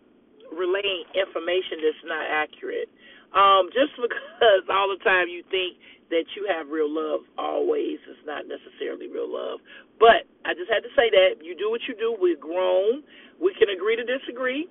relaying 0.54 1.04
information 1.14 1.82
that's 1.82 2.04
not 2.06 2.24
accurate. 2.26 2.88
Um, 3.34 3.68
just 3.74 3.94
because 4.00 4.64
all 4.70 4.88
the 4.90 5.02
time 5.02 5.28
you 5.28 5.42
think 5.50 5.78
that 6.10 6.24
you 6.36 6.46
have 6.46 6.68
real 6.68 6.88
love 6.90 7.26
always 7.38 7.98
is 8.06 8.20
not 8.28 8.46
necessarily 8.46 9.08
real 9.08 9.28
love. 9.28 9.58
But 9.98 10.28
I 10.44 10.54
just 10.54 10.70
had 10.70 10.84
to 10.86 10.92
say 10.94 11.10
that. 11.10 11.42
You 11.42 11.56
do 11.56 11.70
what 11.70 11.82
you 11.88 11.96
do. 11.96 12.14
We're 12.14 12.38
grown. 12.38 13.02
We 13.40 13.54
can 13.58 13.72
agree 13.72 13.96
to 13.96 14.04
disagree. 14.04 14.68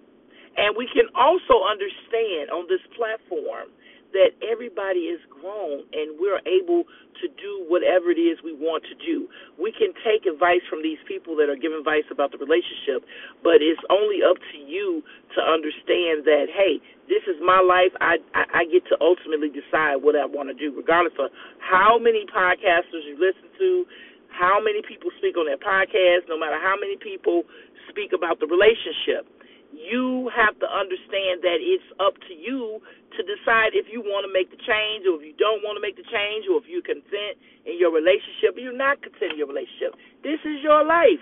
And 0.55 0.77
we 0.77 0.85
can 0.93 1.09
also 1.17 1.65
understand 1.65 2.53
on 2.53 2.69
this 2.69 2.83
platform 2.93 3.73
that 4.13 4.37
everybody 4.45 5.09
is 5.09 5.19
grown 5.29 5.83
and 5.91 6.17
we're 6.21 6.41
able 6.45 6.85
to 7.21 7.25
do 7.37 7.65
whatever 7.67 8.13
it 8.13 8.21
is 8.21 8.41
we 8.45 8.53
want 8.53 8.85
to 8.89 8.95
do. 9.01 9.25
We 9.57 9.73
can 9.73 9.93
take 10.05 10.29
advice 10.29 10.61
from 10.69 10.81
these 10.85 11.01
people 11.09 11.35
that 11.41 11.49
are 11.49 11.57
giving 11.57 11.81
advice 11.81 12.05
about 12.13 12.29
the 12.29 12.39
relationship, 12.39 13.05
but 13.41 13.61
it's 13.61 13.81
only 13.89 14.21
up 14.21 14.37
to 14.37 14.57
you 14.61 15.01
to 15.33 15.39
understand 15.41 16.25
that 16.29 16.49
hey, 16.53 16.77
this 17.09 17.25
is 17.25 17.37
my 17.41 17.59
life. 17.59 17.93
I 17.99 18.21
I, 18.37 18.61
I 18.61 18.69
get 18.69 18.85
to 18.93 18.95
ultimately 19.01 19.49
decide 19.49 20.01
what 20.05 20.13
I 20.13 20.25
want 20.29 20.53
to 20.53 20.57
do, 20.57 20.69
regardless 20.73 21.17
of 21.17 21.33
how 21.57 21.97
many 21.97 22.25
podcasters 22.29 23.05
you 23.09 23.17
listen 23.17 23.49
to, 23.57 23.85
how 24.29 24.61
many 24.61 24.81
people 24.85 25.09
speak 25.17 25.37
on 25.37 25.49
their 25.49 25.61
podcast, 25.61 26.29
no 26.29 26.37
matter 26.37 26.57
how 26.61 26.77
many 26.77 26.97
people 26.97 27.43
speak 27.89 28.13
about 28.13 28.39
the 28.39 28.47
relationship 28.47 29.25
you 29.73 30.29
have 30.29 30.53
to 30.61 30.69
understand 30.69 31.41
that 31.41 31.57
it's 31.59 31.85
up 31.97 32.13
to 32.29 32.33
you 32.33 32.79
to 33.17 33.21
decide 33.25 33.73
if 33.73 33.89
you 33.89 34.01
want 34.05 34.25
to 34.25 34.31
make 34.31 34.53
the 34.53 34.61
change 34.61 35.05
or 35.09 35.17
if 35.17 35.25
you 35.25 35.35
don't 35.37 35.65
want 35.65 35.77
to 35.77 35.83
make 35.83 35.97
the 35.97 36.05
change 36.05 36.45
or 36.45 36.61
if 36.61 36.69
you 36.69 36.81
consent 36.85 37.37
in 37.65 37.77
your 37.81 37.89
relationship 37.89 38.53
or 38.57 38.61
you're 38.61 38.75
not 38.75 39.01
content 39.01 39.33
in 39.33 39.39
your 39.41 39.49
relationship. 39.49 39.97
This 40.21 40.41
is 40.45 40.61
your 40.61 40.85
life. 40.85 41.21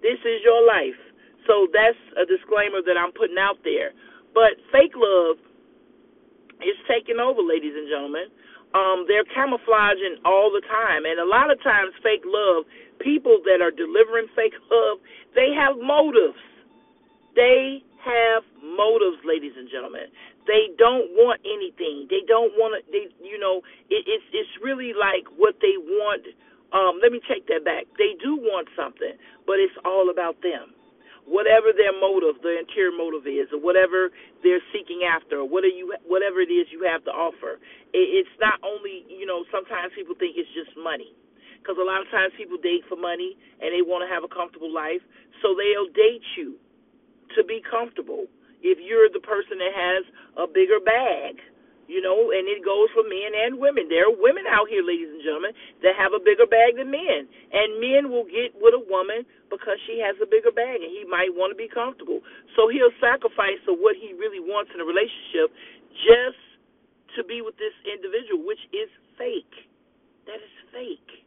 This 0.00 0.20
is 0.24 0.40
your 0.40 0.64
life. 0.64 0.96
So 1.44 1.68
that's 1.72 2.00
a 2.16 2.24
disclaimer 2.24 2.80
that 2.84 2.96
I'm 2.96 3.12
putting 3.12 3.40
out 3.40 3.60
there. 3.64 3.92
But 4.32 4.60
fake 4.72 4.96
love 4.96 5.36
is 6.64 6.76
taking 6.88 7.20
over, 7.20 7.40
ladies 7.40 7.76
and 7.76 7.88
gentlemen. 7.88 8.28
Um, 8.72 9.04
they're 9.08 9.26
camouflaging 9.34 10.22
all 10.24 10.52
the 10.52 10.62
time. 10.68 11.04
And 11.04 11.18
a 11.18 11.26
lot 11.26 11.50
of 11.50 11.58
times, 11.64 11.90
fake 12.04 12.22
love, 12.22 12.64
people 13.02 13.42
that 13.48 13.58
are 13.58 13.74
delivering 13.74 14.30
fake 14.36 14.54
love, 14.70 15.02
they 15.34 15.50
have 15.56 15.74
motives 15.80 16.38
they 17.36 17.82
have 18.04 18.42
motives, 18.64 19.20
ladies 19.24 19.52
and 19.56 19.68
gentlemen. 19.68 20.08
They 20.48 20.72
don't 20.80 21.12
want 21.14 21.40
anything. 21.44 22.08
They 22.08 22.24
don't 22.26 22.50
want 22.56 22.74
to. 22.74 22.80
They, 22.90 23.12
you 23.20 23.38
know, 23.38 23.60
it, 23.92 24.02
it's 24.08 24.24
it's 24.32 24.50
really 24.64 24.96
like 24.96 25.28
what 25.36 25.60
they 25.60 25.76
want. 25.76 26.24
Um, 26.72 26.98
let 27.02 27.12
me 27.12 27.20
take 27.28 27.46
that 27.50 27.66
back. 27.66 27.86
They 27.98 28.16
do 28.22 28.38
want 28.38 28.70
something, 28.74 29.14
but 29.44 29.60
it's 29.60 29.74
all 29.84 30.08
about 30.08 30.40
them. 30.42 30.72
Whatever 31.28 31.70
their 31.76 31.94
motive, 31.94 32.42
their 32.42 32.58
interior 32.58 32.90
motive 32.90 33.28
is, 33.28 33.52
or 33.52 33.60
whatever 33.60 34.10
they're 34.42 34.64
seeking 34.74 35.06
after, 35.06 35.44
or 35.44 35.46
whatever 35.46 35.76
you, 35.76 35.92
whatever 36.08 36.40
it 36.40 36.50
is 36.50 36.66
you 36.72 36.82
have 36.88 37.04
to 37.04 37.12
offer. 37.12 37.60
It, 37.94 38.24
it's 38.24 38.34
not 38.40 38.58
only, 38.64 39.06
you 39.06 39.28
know, 39.28 39.44
sometimes 39.52 39.92
people 39.94 40.16
think 40.18 40.34
it's 40.34 40.50
just 40.56 40.72
money 40.74 41.14
because 41.60 41.76
a 41.76 41.84
lot 41.84 42.00
of 42.00 42.08
times 42.10 42.32
people 42.34 42.56
date 42.56 42.82
for 42.88 42.96
money 42.96 43.36
and 43.60 43.70
they 43.70 43.84
want 43.84 44.00
to 44.02 44.08
have 44.08 44.24
a 44.24 44.32
comfortable 44.32 44.72
life, 44.72 45.04
so 45.44 45.52
they'll 45.54 45.92
date 45.92 46.24
you 46.40 46.56
to 47.36 47.44
be 47.44 47.62
comfortable. 47.62 48.26
If 48.62 48.78
you're 48.82 49.08
the 49.08 49.24
person 49.24 49.58
that 49.58 49.72
has 49.72 50.02
a 50.36 50.46
bigger 50.46 50.80
bag, 50.80 51.40
you 51.90 51.98
know, 51.98 52.30
and 52.30 52.46
it 52.46 52.62
goes 52.62 52.86
for 52.94 53.02
men 53.02 53.34
and 53.34 53.58
women. 53.58 53.90
There 53.90 54.06
are 54.06 54.14
women 54.14 54.46
out 54.46 54.70
here, 54.70 54.78
ladies 54.78 55.10
and 55.10 55.26
gentlemen, 55.26 55.50
that 55.82 55.98
have 55.98 56.14
a 56.14 56.22
bigger 56.22 56.46
bag 56.46 56.78
than 56.78 56.86
men. 56.86 57.26
And 57.50 57.82
men 57.82 58.14
will 58.14 58.30
get 58.30 58.54
with 58.54 58.78
a 58.78 58.84
woman 58.86 59.26
because 59.50 59.74
she 59.90 59.98
has 59.98 60.14
a 60.22 60.28
bigger 60.30 60.54
bag 60.54 60.86
and 60.86 60.86
he 60.86 61.02
might 61.02 61.34
want 61.34 61.50
to 61.50 61.58
be 61.58 61.66
comfortable. 61.66 62.22
So 62.54 62.70
he'll 62.70 62.94
sacrifice 63.02 63.58
of 63.66 63.82
what 63.82 63.98
he 63.98 64.14
really 64.14 64.38
wants 64.38 64.70
in 64.70 64.78
a 64.78 64.86
relationship 64.86 65.50
just 65.98 66.38
to 67.18 67.26
be 67.26 67.42
with 67.42 67.58
this 67.58 67.74
individual, 67.82 68.46
which 68.46 68.62
is 68.70 68.86
fake. 69.18 69.66
That 70.30 70.38
is 70.38 70.54
fake. 70.70 71.26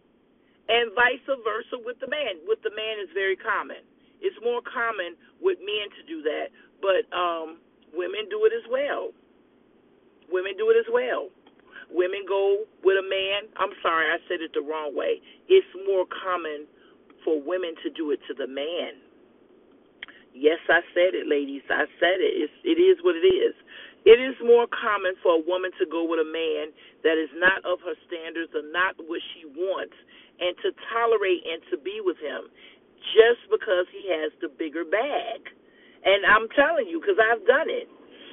And 0.72 0.96
vice 0.96 1.28
versa 1.28 1.76
with 1.84 2.00
the 2.00 2.08
man. 2.08 2.40
With 2.48 2.64
the 2.64 2.72
man 2.72 3.04
is 3.04 3.12
very 3.12 3.36
common. 3.36 3.84
It's 4.24 4.40
more 4.40 4.64
common 4.64 5.20
with 5.44 5.60
men 5.60 5.92
to 6.00 6.02
do 6.08 6.24
that, 6.24 6.48
but 6.80 7.04
um, 7.12 7.60
women 7.92 8.32
do 8.32 8.48
it 8.48 8.56
as 8.56 8.64
well. 8.72 9.12
Women 10.32 10.56
do 10.58 10.72
it 10.72 10.80
as 10.80 10.88
well. 10.88 11.28
Women 11.92 12.24
go 12.26 12.64
with 12.82 12.98
a 12.98 13.06
man. 13.06 13.52
I'm 13.60 13.76
sorry, 13.84 14.08
I 14.08 14.18
said 14.32 14.40
it 14.40 14.56
the 14.56 14.64
wrong 14.64 14.96
way. 14.96 15.20
It's 15.52 15.68
more 15.86 16.08
common 16.08 16.66
for 17.28 17.38
women 17.44 17.76
to 17.84 17.92
do 17.92 18.12
it 18.12 18.20
to 18.28 18.34
the 18.34 18.48
man. 18.48 19.04
Yes, 20.34 20.58
I 20.66 20.82
said 20.98 21.14
it, 21.14 21.30
ladies. 21.30 21.62
I 21.70 21.86
said 22.02 22.18
it. 22.18 22.34
It's, 22.48 22.56
it 22.66 22.82
is 22.82 22.98
what 23.06 23.14
it 23.16 23.28
is. 23.28 23.54
It 24.04 24.20
is 24.20 24.36
more 24.44 24.68
common 24.68 25.14
for 25.22 25.40
a 25.40 25.44
woman 25.46 25.72
to 25.80 25.86
go 25.86 26.04
with 26.04 26.20
a 26.20 26.28
man 26.28 26.74
that 27.06 27.16
is 27.16 27.30
not 27.38 27.64
of 27.64 27.80
her 27.86 27.96
standards 28.10 28.52
or 28.52 28.66
not 28.74 28.98
what 29.00 29.22
she 29.32 29.48
wants 29.48 29.96
and 30.42 30.58
to 30.66 30.74
tolerate 30.92 31.46
and 31.46 31.62
to 31.72 31.78
be 31.78 32.02
with 32.04 32.18
him 32.20 32.50
just 33.12 33.44
because 33.52 33.86
he 33.92 34.08
has 34.08 34.32
the 34.40 34.48
bigger 34.48 34.88
bag. 34.88 35.52
And 36.04 36.24
I'm 36.28 36.48
telling 36.56 36.88
you, 36.88 37.00
because 37.00 37.20
I've 37.20 37.44
done 37.48 37.68
it 37.68 37.88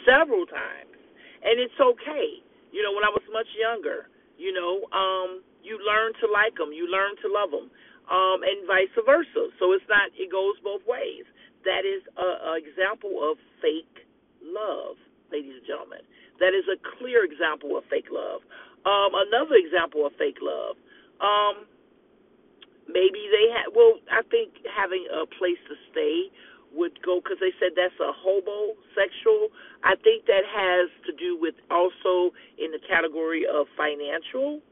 several 0.06 0.46
times, 0.46 0.94
and 1.42 1.58
it's 1.58 1.76
okay. 1.78 2.42
You 2.70 2.82
know, 2.82 2.94
when 2.94 3.02
I 3.06 3.10
was 3.10 3.22
much 3.30 3.50
younger, 3.58 4.10
you 4.38 4.54
know, 4.54 4.86
um, 4.94 5.42
you 5.62 5.78
learn 5.82 6.14
to 6.22 6.26
like 6.30 6.56
them, 6.58 6.74
you 6.74 6.90
learn 6.90 7.14
to 7.22 7.28
love 7.30 7.50
them, 7.50 7.70
um, 8.10 8.42
and 8.42 8.66
vice 8.66 8.90
versa. 9.06 9.54
So 9.58 9.70
it's 9.74 9.86
not; 9.86 10.10
it 10.18 10.30
goes 10.30 10.58
both 10.62 10.82
ways. 10.86 11.26
That 11.62 11.86
is 11.86 12.02
a, 12.18 12.54
a 12.54 12.58
example 12.58 13.22
of 13.22 13.38
fake 13.62 14.06
love, 14.42 14.98
ladies 15.30 15.62
and 15.62 15.66
gentlemen. 15.66 16.02
That 16.42 16.56
is 16.56 16.64
a 16.66 16.78
clear 16.98 17.22
example 17.22 17.76
of 17.76 17.84
fake 17.86 18.10
love. 18.10 18.42
Um, 18.82 19.12
another 19.14 19.60
example 19.60 20.08
of 20.08 20.16
fake 20.16 20.40
love. 20.40 20.74
Um, 21.20 21.69
maybe 22.92 23.30
they 23.30 23.46
had. 23.52 23.72
Well, 23.74 23.98
I 24.10 24.22
think 24.30 24.54
having 24.68 25.06
a 25.10 25.26
place 25.26 25.60
to 25.68 25.76
stay 25.90 26.30
would 26.72 27.02
go 27.02 27.20
because 27.22 27.38
they 27.40 27.52
said 27.58 27.74
that's 27.74 27.96
a 27.98 28.12
homosexual. 28.14 29.50
I 29.82 29.96
think 30.02 30.26
that 30.26 30.46
has 30.46 30.90
to 31.06 31.12
do 31.12 31.36
with 31.38 31.54
also 31.70 32.34
in 32.58 32.70
the 32.70 32.82
category 32.86 33.42
of 33.46 33.66
financial. 33.76 34.62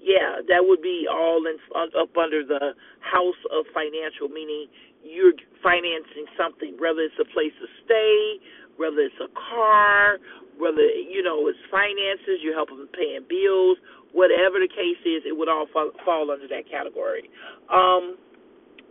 Yeah, 0.00 0.42
that 0.48 0.66
would 0.66 0.82
be 0.82 1.06
all 1.06 1.46
in, 1.46 1.58
uh, 1.76 2.02
up 2.02 2.16
under 2.18 2.42
the 2.42 2.74
house 2.98 3.42
of 3.54 3.66
financial, 3.70 4.28
meaning 4.28 4.66
you're 5.04 5.36
financing 5.62 6.26
something, 6.36 6.74
whether 6.78 7.06
it's 7.06 7.18
a 7.20 7.28
place 7.30 7.54
to 7.62 7.68
stay, 7.84 8.42
whether 8.76 8.98
it's 9.06 9.20
a 9.22 9.30
car, 9.30 10.18
whether 10.58 10.82
you 10.82 11.22
know 11.22 11.48
it's 11.48 11.58
finances, 11.70 12.40
you're 12.42 12.56
helping 12.56 12.78
them 12.78 12.92
paying 12.92 13.24
bills, 13.28 13.78
whatever 14.12 14.60
the 14.60 14.68
case 14.68 15.00
is, 15.04 15.24
it 15.24 15.36
would 15.36 15.48
all 15.48 15.66
fall, 15.72 15.90
fall 16.04 16.30
under 16.30 16.48
that 16.48 16.68
category. 16.68 17.28
Um, 17.72 18.16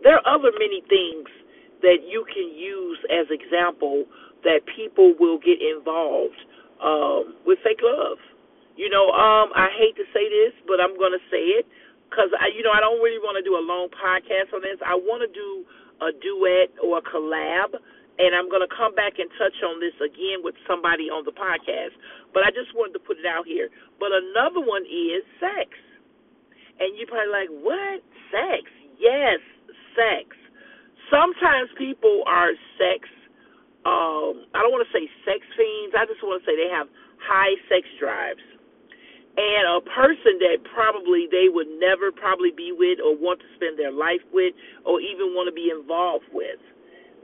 there 0.02 0.18
are 0.18 0.26
other 0.26 0.50
many 0.58 0.82
things 0.90 1.30
that 1.82 2.02
you 2.06 2.26
can 2.30 2.50
use 2.50 2.98
as 3.10 3.26
example 3.30 4.04
that 4.42 4.66
people 4.74 5.14
will 5.18 5.38
get 5.38 5.62
involved 5.62 6.38
um, 6.82 7.38
with 7.46 7.58
fake 7.62 7.82
love. 7.82 8.18
You 8.74 8.90
know, 8.90 9.10
um, 9.14 9.54
I 9.54 9.70
hate 9.78 9.94
to 9.96 10.06
say 10.10 10.26
this, 10.26 10.54
but 10.66 10.82
I'm 10.82 10.98
going 10.98 11.14
to 11.14 11.22
say 11.30 11.62
it 11.62 11.66
because 12.10 12.34
I, 12.34 12.50
you 12.50 12.66
know, 12.66 12.74
I 12.74 12.80
don't 12.80 12.98
really 12.98 13.22
want 13.22 13.38
to 13.38 13.44
do 13.44 13.54
a 13.54 13.62
long 13.62 13.88
podcast 13.94 14.50
on 14.50 14.62
this. 14.62 14.80
I 14.82 14.98
want 14.98 15.22
to 15.22 15.30
do 15.30 15.62
a 16.02 16.10
duet 16.10 16.74
or 16.82 16.98
a 16.98 17.04
collab, 17.04 17.78
and 18.18 18.36
I'm 18.36 18.48
going 18.52 18.64
to 18.64 18.72
come 18.72 18.92
back 18.94 19.16
and 19.16 19.28
touch 19.40 19.56
on 19.64 19.80
this 19.80 19.96
again 20.00 20.44
with 20.44 20.56
somebody 20.68 21.08
on 21.08 21.24
the 21.24 21.32
podcast. 21.32 21.96
But 22.34 22.44
I 22.44 22.52
just 22.52 22.72
wanted 22.76 22.96
to 22.98 23.02
put 23.02 23.16
it 23.16 23.26
out 23.28 23.48
here. 23.48 23.72
But 23.96 24.12
another 24.12 24.60
one 24.60 24.84
is 24.84 25.24
sex, 25.40 25.72
and 26.80 26.92
you're 26.96 27.08
probably 27.08 27.32
like, 27.32 27.52
what 27.64 28.04
sex? 28.28 28.68
Yes, 29.00 29.40
sex. 29.96 30.36
Sometimes 31.08 31.72
people 31.76 32.24
are 32.28 32.52
sex. 32.76 33.08
Um, 33.84 34.46
I 34.54 34.62
don't 34.62 34.70
want 34.70 34.86
to 34.86 34.92
say 34.94 35.08
sex 35.24 35.42
fiends. 35.56 35.96
I 35.96 36.06
just 36.06 36.22
want 36.22 36.40
to 36.40 36.44
say 36.46 36.54
they 36.54 36.70
have 36.70 36.86
high 37.18 37.56
sex 37.68 37.84
drives 37.98 38.42
and 39.36 39.64
a 39.64 39.80
person 39.88 40.36
that 40.44 40.60
probably 40.74 41.24
they 41.30 41.48
would 41.48 41.68
never 41.80 42.12
probably 42.12 42.52
be 42.52 42.72
with 42.72 43.00
or 43.00 43.16
want 43.16 43.40
to 43.40 43.48
spend 43.56 43.78
their 43.78 43.92
life 43.92 44.20
with 44.32 44.52
or 44.84 45.00
even 45.00 45.32
want 45.32 45.48
to 45.48 45.56
be 45.56 45.72
involved 45.72 46.28
with. 46.32 46.60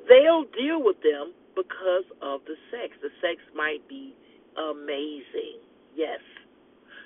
They'll 0.09 0.49
deal 0.57 0.83
with 0.83 0.97
them 1.05 1.37
because 1.55 2.09
of 2.23 2.41
the 2.49 2.57
sex. 2.73 2.97
The 3.03 3.13
sex 3.21 3.39
might 3.55 3.85
be 3.89 4.17
amazing. 4.57 5.61
Yes. 5.95 6.21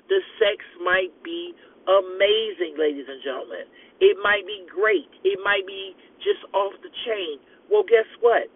The 0.09 0.21
sex 0.39 0.63
might 0.83 1.11
be 1.25 1.55
amazing, 1.89 2.79
ladies 2.79 3.07
and 3.09 3.19
gentlemen. 3.23 3.67
It 4.01 4.17
might 4.23 4.47
be 4.47 4.67
great. 4.71 5.11
It 5.25 5.39
might 5.43 5.67
be 5.67 5.95
just 6.23 6.43
off 6.55 6.75
the 6.83 6.91
chain. 7.07 7.43
Well, 7.71 7.83
guess 7.83 8.07
what? 8.21 8.47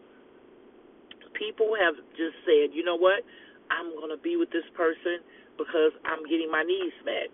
People 1.34 1.74
have 1.74 1.98
just 2.16 2.38
said, 2.46 2.70
you 2.72 2.84
know 2.84 2.96
what? 2.96 3.26
I'm 3.70 3.90
going 3.98 4.14
to 4.14 4.20
be 4.22 4.36
with 4.36 4.50
this 4.50 4.66
person 4.74 5.22
because 5.58 5.90
I'm 6.06 6.22
getting 6.30 6.50
my 6.50 6.62
needs 6.62 6.94
met. 7.04 7.28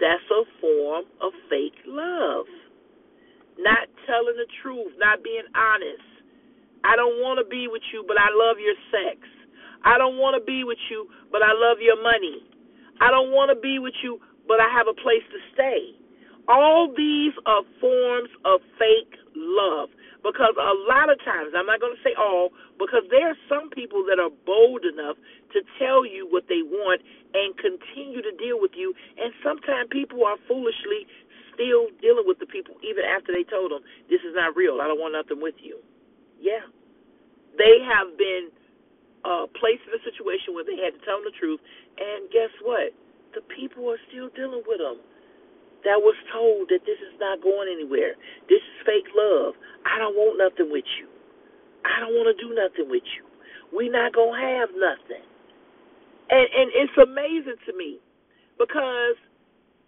That's 0.00 0.26
a 0.34 0.42
form 0.60 1.04
of 1.22 1.32
fake 1.48 1.78
love. 1.86 2.46
Not 3.58 3.88
telling 4.08 4.36
the 4.36 4.48
truth, 4.62 4.92
not 4.98 5.22
being 5.22 5.46
honest. 5.52 6.08
I 6.84 6.96
don't 6.96 7.22
want 7.22 7.38
to 7.38 7.46
be 7.46 7.68
with 7.70 7.82
you, 7.92 8.04
but 8.06 8.18
I 8.18 8.32
love 8.32 8.58
your 8.58 8.74
sex. 8.90 9.22
I 9.84 9.98
don't 9.98 10.18
want 10.18 10.34
to 10.38 10.42
be 10.42 10.64
with 10.64 10.80
you, 10.90 11.06
but 11.30 11.42
I 11.42 11.54
love 11.54 11.78
your 11.78 11.98
money. 12.02 12.42
I 13.00 13.10
don't 13.10 13.30
want 13.34 13.50
to 13.50 13.58
be 13.58 13.78
with 13.78 13.94
you, 14.02 14.18
but 14.46 14.58
I 14.58 14.70
have 14.70 14.86
a 14.86 14.94
place 14.94 15.22
to 15.30 15.38
stay. 15.54 15.94
All 16.48 16.90
these 16.90 17.34
are 17.46 17.62
forms 17.78 18.30
of 18.44 18.62
fake 18.78 19.14
love. 19.34 19.90
Because 20.22 20.54
a 20.54 20.74
lot 20.86 21.10
of 21.10 21.18
times, 21.26 21.50
I'm 21.50 21.66
not 21.66 21.82
going 21.82 21.98
to 21.98 22.02
say 22.06 22.14
all, 22.14 22.54
because 22.78 23.02
there 23.10 23.34
are 23.34 23.40
some 23.50 23.70
people 23.74 24.06
that 24.06 24.22
are 24.22 24.30
bold 24.46 24.86
enough 24.86 25.18
to 25.50 25.66
tell 25.82 26.06
you 26.06 26.30
what 26.30 26.46
they 26.46 26.62
want 26.62 27.02
and 27.34 27.50
continue 27.58 28.22
to 28.22 28.30
deal 28.38 28.62
with 28.62 28.70
you. 28.78 28.94
And 29.18 29.34
sometimes 29.42 29.90
people 29.90 30.22
are 30.22 30.38
foolishly 30.46 31.10
still 31.54 31.92
dealing 32.00 32.26
with 32.26 32.38
the 32.38 32.48
people 32.48 32.76
even 32.82 33.04
after 33.04 33.32
they 33.32 33.44
told 33.46 33.72
them, 33.72 33.84
this 34.08 34.20
is 34.24 34.34
not 34.34 34.56
real. 34.56 34.80
I 34.80 34.88
don't 34.88 35.00
want 35.00 35.16
nothing 35.16 35.40
with 35.40 35.56
you. 35.60 35.78
Yeah. 36.40 36.66
They 37.56 37.80
have 37.84 38.16
been 38.16 38.50
uh, 39.24 39.46
placed 39.56 39.84
in 39.86 39.94
a 39.94 40.02
situation 40.02 40.56
where 40.56 40.66
they 40.66 40.78
had 40.80 40.96
to 40.96 41.00
tell 41.04 41.20
them 41.22 41.28
the 41.30 41.36
truth. 41.36 41.60
And 41.98 42.26
guess 42.32 42.50
what? 42.64 42.90
The 43.36 43.44
people 43.52 43.88
are 43.88 44.00
still 44.10 44.28
dealing 44.34 44.64
with 44.66 44.80
them 44.80 45.00
that 45.84 45.98
was 45.98 46.14
told 46.30 46.70
that 46.70 46.82
this 46.86 46.98
is 47.02 47.14
not 47.18 47.42
going 47.42 47.66
anywhere. 47.70 48.14
This 48.46 48.62
is 48.62 48.76
fake 48.86 49.08
love. 49.14 49.54
I 49.86 49.98
don't 49.98 50.14
want 50.14 50.38
nothing 50.38 50.70
with 50.70 50.86
you. 50.98 51.10
I 51.82 51.98
don't 52.00 52.14
want 52.14 52.30
to 52.30 52.38
do 52.38 52.54
nothing 52.54 52.86
with 52.86 53.02
you. 53.18 53.26
We 53.74 53.88
not 53.88 54.14
gonna 54.14 54.38
have 54.38 54.70
nothing. 54.76 55.26
And 56.30 56.46
and 56.46 56.68
it's 56.74 56.96
amazing 56.98 57.58
to 57.66 57.72
me 57.74 57.98
because 58.58 59.18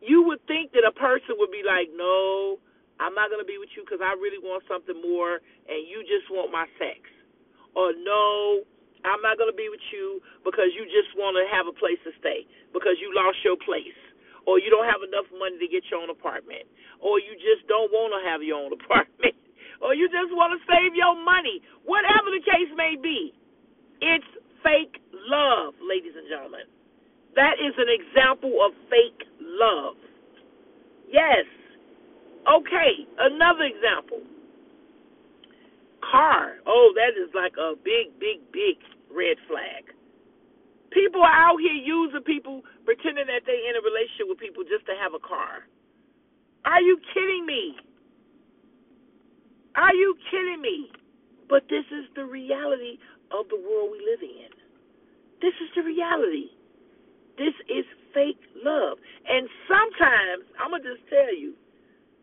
you 0.07 0.23
would 0.29 0.45
think 0.47 0.73
that 0.77 0.85
a 0.85 0.93
person 0.95 1.37
would 1.41 1.51
be 1.51 1.65
like, 1.65 1.89
no, 1.97 2.61
I'm 3.01 3.17
not 3.17 3.33
gonna 3.33 3.49
be 3.49 3.59
with 3.59 3.73
you 3.75 3.83
because 3.83 4.05
I 4.05 4.15
really 4.21 4.39
want 4.41 4.63
something 4.69 4.97
more, 5.01 5.41
and 5.69 5.81
you 5.89 6.05
just 6.07 6.29
want 6.31 6.53
my 6.53 6.69
sex, 6.79 7.01
or 7.75 7.93
no, 7.97 8.63
I'm 9.05 9.21
not 9.25 9.41
gonna 9.41 9.57
be 9.57 9.69
with 9.73 9.85
you 9.93 10.21
because 10.45 10.71
you 10.77 10.85
just 10.87 11.13
want 11.17 11.35
to 11.41 11.45
have 11.51 11.67
a 11.67 11.75
place 11.75 11.99
to 12.05 12.13
stay 12.21 12.47
because 12.73 13.01
you 13.03 13.11
lost 13.17 13.41
your 13.45 13.59
place 13.61 13.99
or 14.47 14.61
you 14.61 14.71
don't 14.71 14.87
have 14.89 15.03
enough 15.05 15.27
money 15.37 15.57
to 15.59 15.69
get 15.69 15.85
your 15.91 16.01
own 16.05 16.13
apartment, 16.13 16.69
or 17.01 17.19
you 17.21 17.35
just 17.41 17.67
don't 17.69 17.91
want 17.93 18.13
to 18.13 18.21
have 18.29 18.45
your 18.45 18.61
own 18.61 18.73
apartment, 18.79 19.37
or 19.81 19.97
you 19.97 20.09
just 20.09 20.33
want 20.33 20.53
to 20.57 20.61
save 20.69 20.95
your 20.97 21.17
money. 21.17 21.61
Whatever 21.85 22.33
the 22.33 22.45
case 22.45 22.71
may 22.77 22.97
be, 22.97 23.33
it's 24.01 24.29
fake 24.65 25.01
love, 25.29 25.75
ladies 25.81 26.15
and 26.17 26.29
gentlemen. 26.29 26.69
That 27.37 27.59
is 27.59 27.75
an 27.81 27.91
example 27.91 28.63
of 28.63 28.73
fake 28.89 29.27
love. 29.55 29.97
Yes. 31.11 31.47
Okay, 32.45 33.07
another 33.19 33.65
example. 33.65 34.21
Car. 36.05 36.61
Oh, 36.67 36.93
that 36.95 37.17
is 37.17 37.33
like 37.33 37.57
a 37.57 37.73
big, 37.81 38.13
big, 38.21 38.45
big 38.53 38.77
red 39.09 39.41
flag. 39.49 39.89
People 40.93 41.23
are 41.23 41.33
out 41.33 41.59
here 41.59 41.75
using 41.75 42.23
people, 42.23 42.63
pretending 42.85 43.27
that 43.27 43.43
they're 43.47 43.67
in 43.67 43.75
a 43.75 43.83
relationship 43.83 44.29
with 44.29 44.39
people 44.39 44.63
just 44.63 44.87
to 44.87 44.95
have 45.01 45.15
a 45.17 45.23
car. 45.23 45.67
Are 46.65 46.81
you 46.81 46.99
kidding 47.13 47.47
me? 47.47 47.75
Are 49.75 49.95
you 49.95 50.15
kidding 50.31 50.61
me? 50.63 50.93
But 51.49 51.65
this 51.69 51.85
is 51.91 52.07
the 52.15 52.25
reality 52.25 52.99
of 53.33 53.49
the 53.49 53.59
world 53.59 53.91
we 53.93 54.01
live 54.07 54.23
in. 54.23 54.53
This 55.43 55.55
is 55.61 55.69
the 55.75 55.83
reality. 55.83 56.55
This 57.37 57.55
is 57.69 57.85
fake 58.15 58.41
love. 58.63 58.97
And 59.27 59.51
sometimes, 59.69 60.47
I'm 60.57 60.71
going 60.71 60.83
to 60.83 60.95
just 60.97 61.05
tell 61.11 61.35
you, 61.35 61.53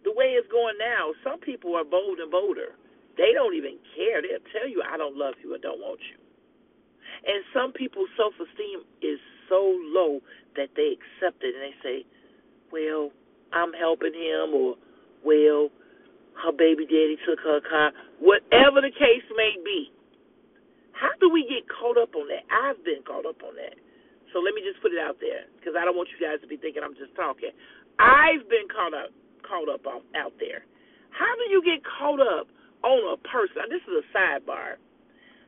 the 0.04 0.16
way 0.16 0.34
it's 0.34 0.50
going 0.50 0.80
now, 0.82 1.14
some 1.22 1.40
people 1.40 1.76
are 1.78 1.86
bold 1.86 2.18
and 2.18 2.32
bolder. 2.32 2.74
They 3.18 3.36
don't 3.36 3.54
even 3.54 3.78
care. 3.94 4.24
They'll 4.24 4.42
tell 4.50 4.66
you, 4.66 4.82
I 4.82 4.98
don't 4.98 5.16
love 5.20 5.36
you 5.44 5.54
or 5.54 5.60
don't 5.60 5.78
want 5.80 6.00
you. 6.10 6.18
And 7.28 7.46
some 7.54 7.72
people's 7.72 8.10
self 8.18 8.34
esteem 8.42 8.82
is 9.04 9.20
so 9.46 9.62
low 9.94 10.22
that 10.56 10.74
they 10.76 10.98
accept 10.98 11.44
it 11.44 11.54
and 11.54 11.62
they 11.70 11.76
say, 11.84 11.98
Well, 12.72 13.12
I'm 13.54 13.74
helping 13.74 14.16
him 14.16 14.56
or 14.56 14.76
well, 15.24 15.70
her 16.42 16.52
baby 16.56 16.86
daddy 16.86 17.18
took 17.28 17.40
her 17.46 17.62
car. 17.62 17.92
Whatever 18.20 18.82
the 18.82 18.90
case 18.90 19.28
may 19.36 19.54
be. 19.64 19.92
How 20.94 21.14
do 21.20 21.30
we 21.30 21.46
get 21.50 21.66
caught 21.70 21.98
up 21.98 22.16
on 22.16 22.28
that? 22.30 22.46
I've 22.50 22.84
been 22.86 23.02
caught 23.06 23.26
up 23.26 23.42
on 23.44 23.56
that. 23.58 23.78
So 24.32 24.40
let 24.40 24.56
me 24.56 24.64
just 24.64 24.80
put 24.80 24.96
it 24.96 25.00
out 25.00 25.20
there 25.20 25.48
because 25.60 25.76
I 25.76 25.84
don't 25.84 25.96
want 25.96 26.10
you 26.12 26.20
guys 26.20 26.40
to 26.42 26.48
be 26.48 26.56
thinking 26.56 26.82
I'm 26.84 26.96
just 26.96 27.14
talking. 27.16 27.52
I've 28.00 28.48
been 28.48 28.68
caught 28.72 28.96
up 28.96 29.12
caught 29.44 29.68
up 29.68 29.84
on, 29.86 30.02
out 30.16 30.34
there. 30.40 30.64
How 31.12 31.32
do 31.36 31.46
you 31.52 31.60
get 31.60 31.84
caught 31.84 32.24
up 32.24 32.48
on 32.88 33.00
a 33.12 33.18
person? 33.28 33.60
Now, 33.60 33.68
this 33.68 33.84
is 33.84 34.00
a 34.00 34.06
sidebar. 34.16 34.80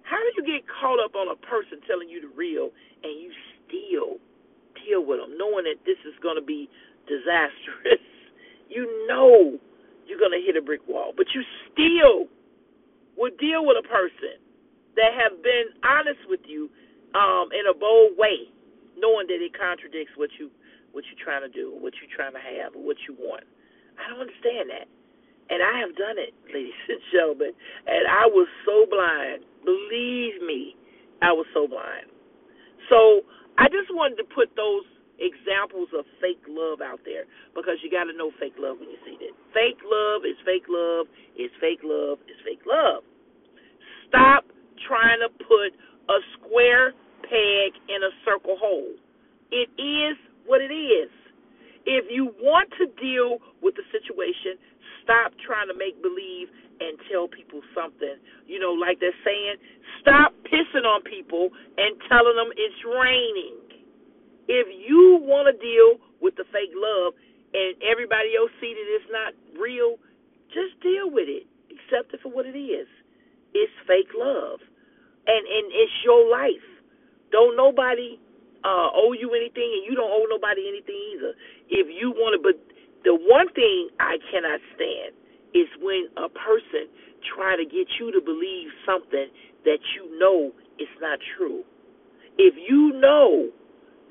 How 0.04 0.20
do 0.20 0.30
you 0.36 0.44
get 0.44 0.68
caught 0.68 1.00
up 1.00 1.16
on 1.16 1.32
a 1.32 1.40
person 1.40 1.80
telling 1.88 2.12
you 2.12 2.20
the 2.20 2.34
real 2.36 2.76
and 3.08 3.14
you 3.16 3.32
still 3.64 4.20
deal 4.76 5.08
with 5.08 5.24
them, 5.24 5.40
knowing 5.40 5.64
that 5.64 5.80
this 5.88 5.98
is 6.04 6.14
going 6.20 6.36
to 6.36 6.44
be 6.44 6.68
disastrous? 7.08 8.04
you 8.70 8.84
know 9.08 9.56
you're 10.06 10.20
going 10.20 10.36
to 10.36 10.44
hit 10.44 10.60
a 10.60 10.62
brick 10.62 10.84
wall, 10.88 11.16
but 11.16 11.28
you 11.32 11.42
still 11.72 12.28
will 13.16 13.32
deal 13.40 13.64
with 13.64 13.80
a 13.80 13.88
person 13.88 14.36
that 15.00 15.16
have 15.16 15.42
been 15.42 15.72
honest 15.82 16.20
with 16.28 16.42
you 16.46 16.70
um, 17.16 17.50
in 17.56 17.66
a 17.70 17.76
bold 17.78 18.18
way, 18.18 18.52
knowing 19.04 19.28
that 19.28 19.44
it 19.44 19.52
contradicts 19.52 20.16
what 20.16 20.32
you 20.40 20.48
what 20.96 21.04
you're 21.12 21.20
trying 21.20 21.44
to 21.44 21.52
do, 21.52 21.76
what 21.76 21.92
you're 22.00 22.14
trying 22.14 22.38
to 22.38 22.44
have, 22.44 22.78
what 22.78 22.96
you 23.10 23.18
want. 23.20 23.44
I 24.00 24.08
don't 24.08 24.24
understand 24.24 24.70
that. 24.72 24.88
And 25.52 25.60
I 25.60 25.84
have 25.84 25.92
done 26.00 26.22
it, 26.22 26.32
ladies 26.54 26.80
and 26.88 27.02
gentlemen. 27.12 27.52
And 27.90 28.08
I 28.08 28.30
was 28.32 28.48
so 28.64 28.86
blind 28.88 29.44
Believe 29.64 30.44
me, 30.44 30.76
I 31.24 31.32
was 31.32 31.48
so 31.56 31.68
blind. 31.68 32.12
So 32.92 33.24
I 33.58 33.72
just 33.72 33.88
wanted 33.96 34.20
to 34.20 34.28
put 34.28 34.52
those 34.60 34.84
examples 35.24 35.88
of 35.96 36.04
fake 36.20 36.44
love 36.52 36.84
out 36.84 37.00
there 37.08 37.24
because 37.56 37.80
you 37.80 37.88
got 37.88 38.12
to 38.12 38.16
know 38.16 38.32
fake 38.40 38.60
love 38.60 38.84
when 38.84 38.92
you 38.92 39.00
see 39.08 39.16
it. 39.24 39.32
Fake 39.56 39.80
love 39.88 40.28
is 40.28 40.36
fake 40.44 40.68
love 40.68 41.08
is 41.40 41.52
fake 41.64 41.80
love 41.84 42.20
is 42.28 42.36
fake 42.44 42.68
love. 42.68 43.08
Stop 44.12 44.44
trying 44.84 45.24
to 45.24 45.32
put 45.32 45.72
a 46.12 46.20
square 46.36 46.92
peg 47.24 47.76
in 47.90 48.04
a 48.04 48.12
circle 48.26 48.58
hole. 48.60 48.94
It 49.52 49.70
is 49.80 50.18
what 50.46 50.62
it 50.62 50.74
is. 50.74 51.10
If 51.86 52.06
you 52.10 52.32
want 52.40 52.72
to 52.80 52.88
deal 53.00 53.44
with 53.62 53.76
the 53.76 53.84
situation, 53.92 54.56
stop 55.04 55.36
trying 55.44 55.68
to 55.68 55.76
make 55.76 56.00
believe 56.02 56.48
and 56.80 56.98
tell 57.12 57.28
people 57.28 57.60
something. 57.76 58.16
You 58.48 58.60
know, 58.60 58.72
like 58.72 59.00
they're 59.00 59.16
saying, 59.24 59.60
stop 60.00 60.32
pissing 60.48 60.88
on 60.88 61.04
people 61.04 61.52
and 61.78 62.00
telling 62.08 62.36
them 62.36 62.52
it's 62.56 62.80
raining. 62.88 63.60
If 64.48 64.68
you 64.72 65.20
want 65.24 65.48
to 65.52 65.56
deal 65.60 66.00
with 66.20 66.36
the 66.36 66.48
fake 66.52 66.76
love 66.76 67.14
and 67.54 67.76
everybody 67.84 68.36
else 68.36 68.52
see 68.60 68.74
that 68.76 68.88
it's 68.88 69.12
not 69.12 69.32
real, 69.60 70.00
just 70.52 70.76
deal 70.84 71.12
with 71.12 71.28
it. 71.28 71.48
Accept 71.72 72.14
it 72.14 72.20
for 72.24 72.32
what 72.32 72.46
it 72.46 72.58
is. 72.58 72.88
It's 73.54 73.74
fake 73.88 74.12
love. 74.16 74.60
And 75.28 75.44
and 75.48 75.66
it's 75.72 75.96
your 76.04 76.28
life. 76.28 76.68
Don't 77.34 77.58
nobody 77.58 78.22
uh 78.64 78.94
owe 78.96 79.12
you 79.18 79.34
anything 79.34 79.68
and 79.76 79.84
you 79.84 79.98
don't 79.98 80.14
owe 80.14 80.30
nobody 80.30 80.70
anything 80.70 80.96
either. 81.18 81.34
If 81.74 81.90
you 81.90 82.14
want 82.14 82.38
to 82.38 82.42
but 82.42 82.56
the 83.04 83.18
one 83.18 83.50
thing 83.58 83.90
I 84.00 84.22
cannot 84.32 84.62
stand 84.78 85.18
is 85.58 85.68
when 85.82 86.08
a 86.18 86.30
person 86.30 86.88
try 87.36 87.58
to 87.58 87.66
get 87.66 87.90
you 88.00 88.14
to 88.14 88.22
believe 88.22 88.70
something 88.86 89.28
that 89.66 89.82
you 89.98 90.20
know 90.20 90.54
is 90.80 90.92
not 91.02 91.20
true. 91.38 91.64
If 92.38 92.56
you 92.58 92.94
know 93.02 93.50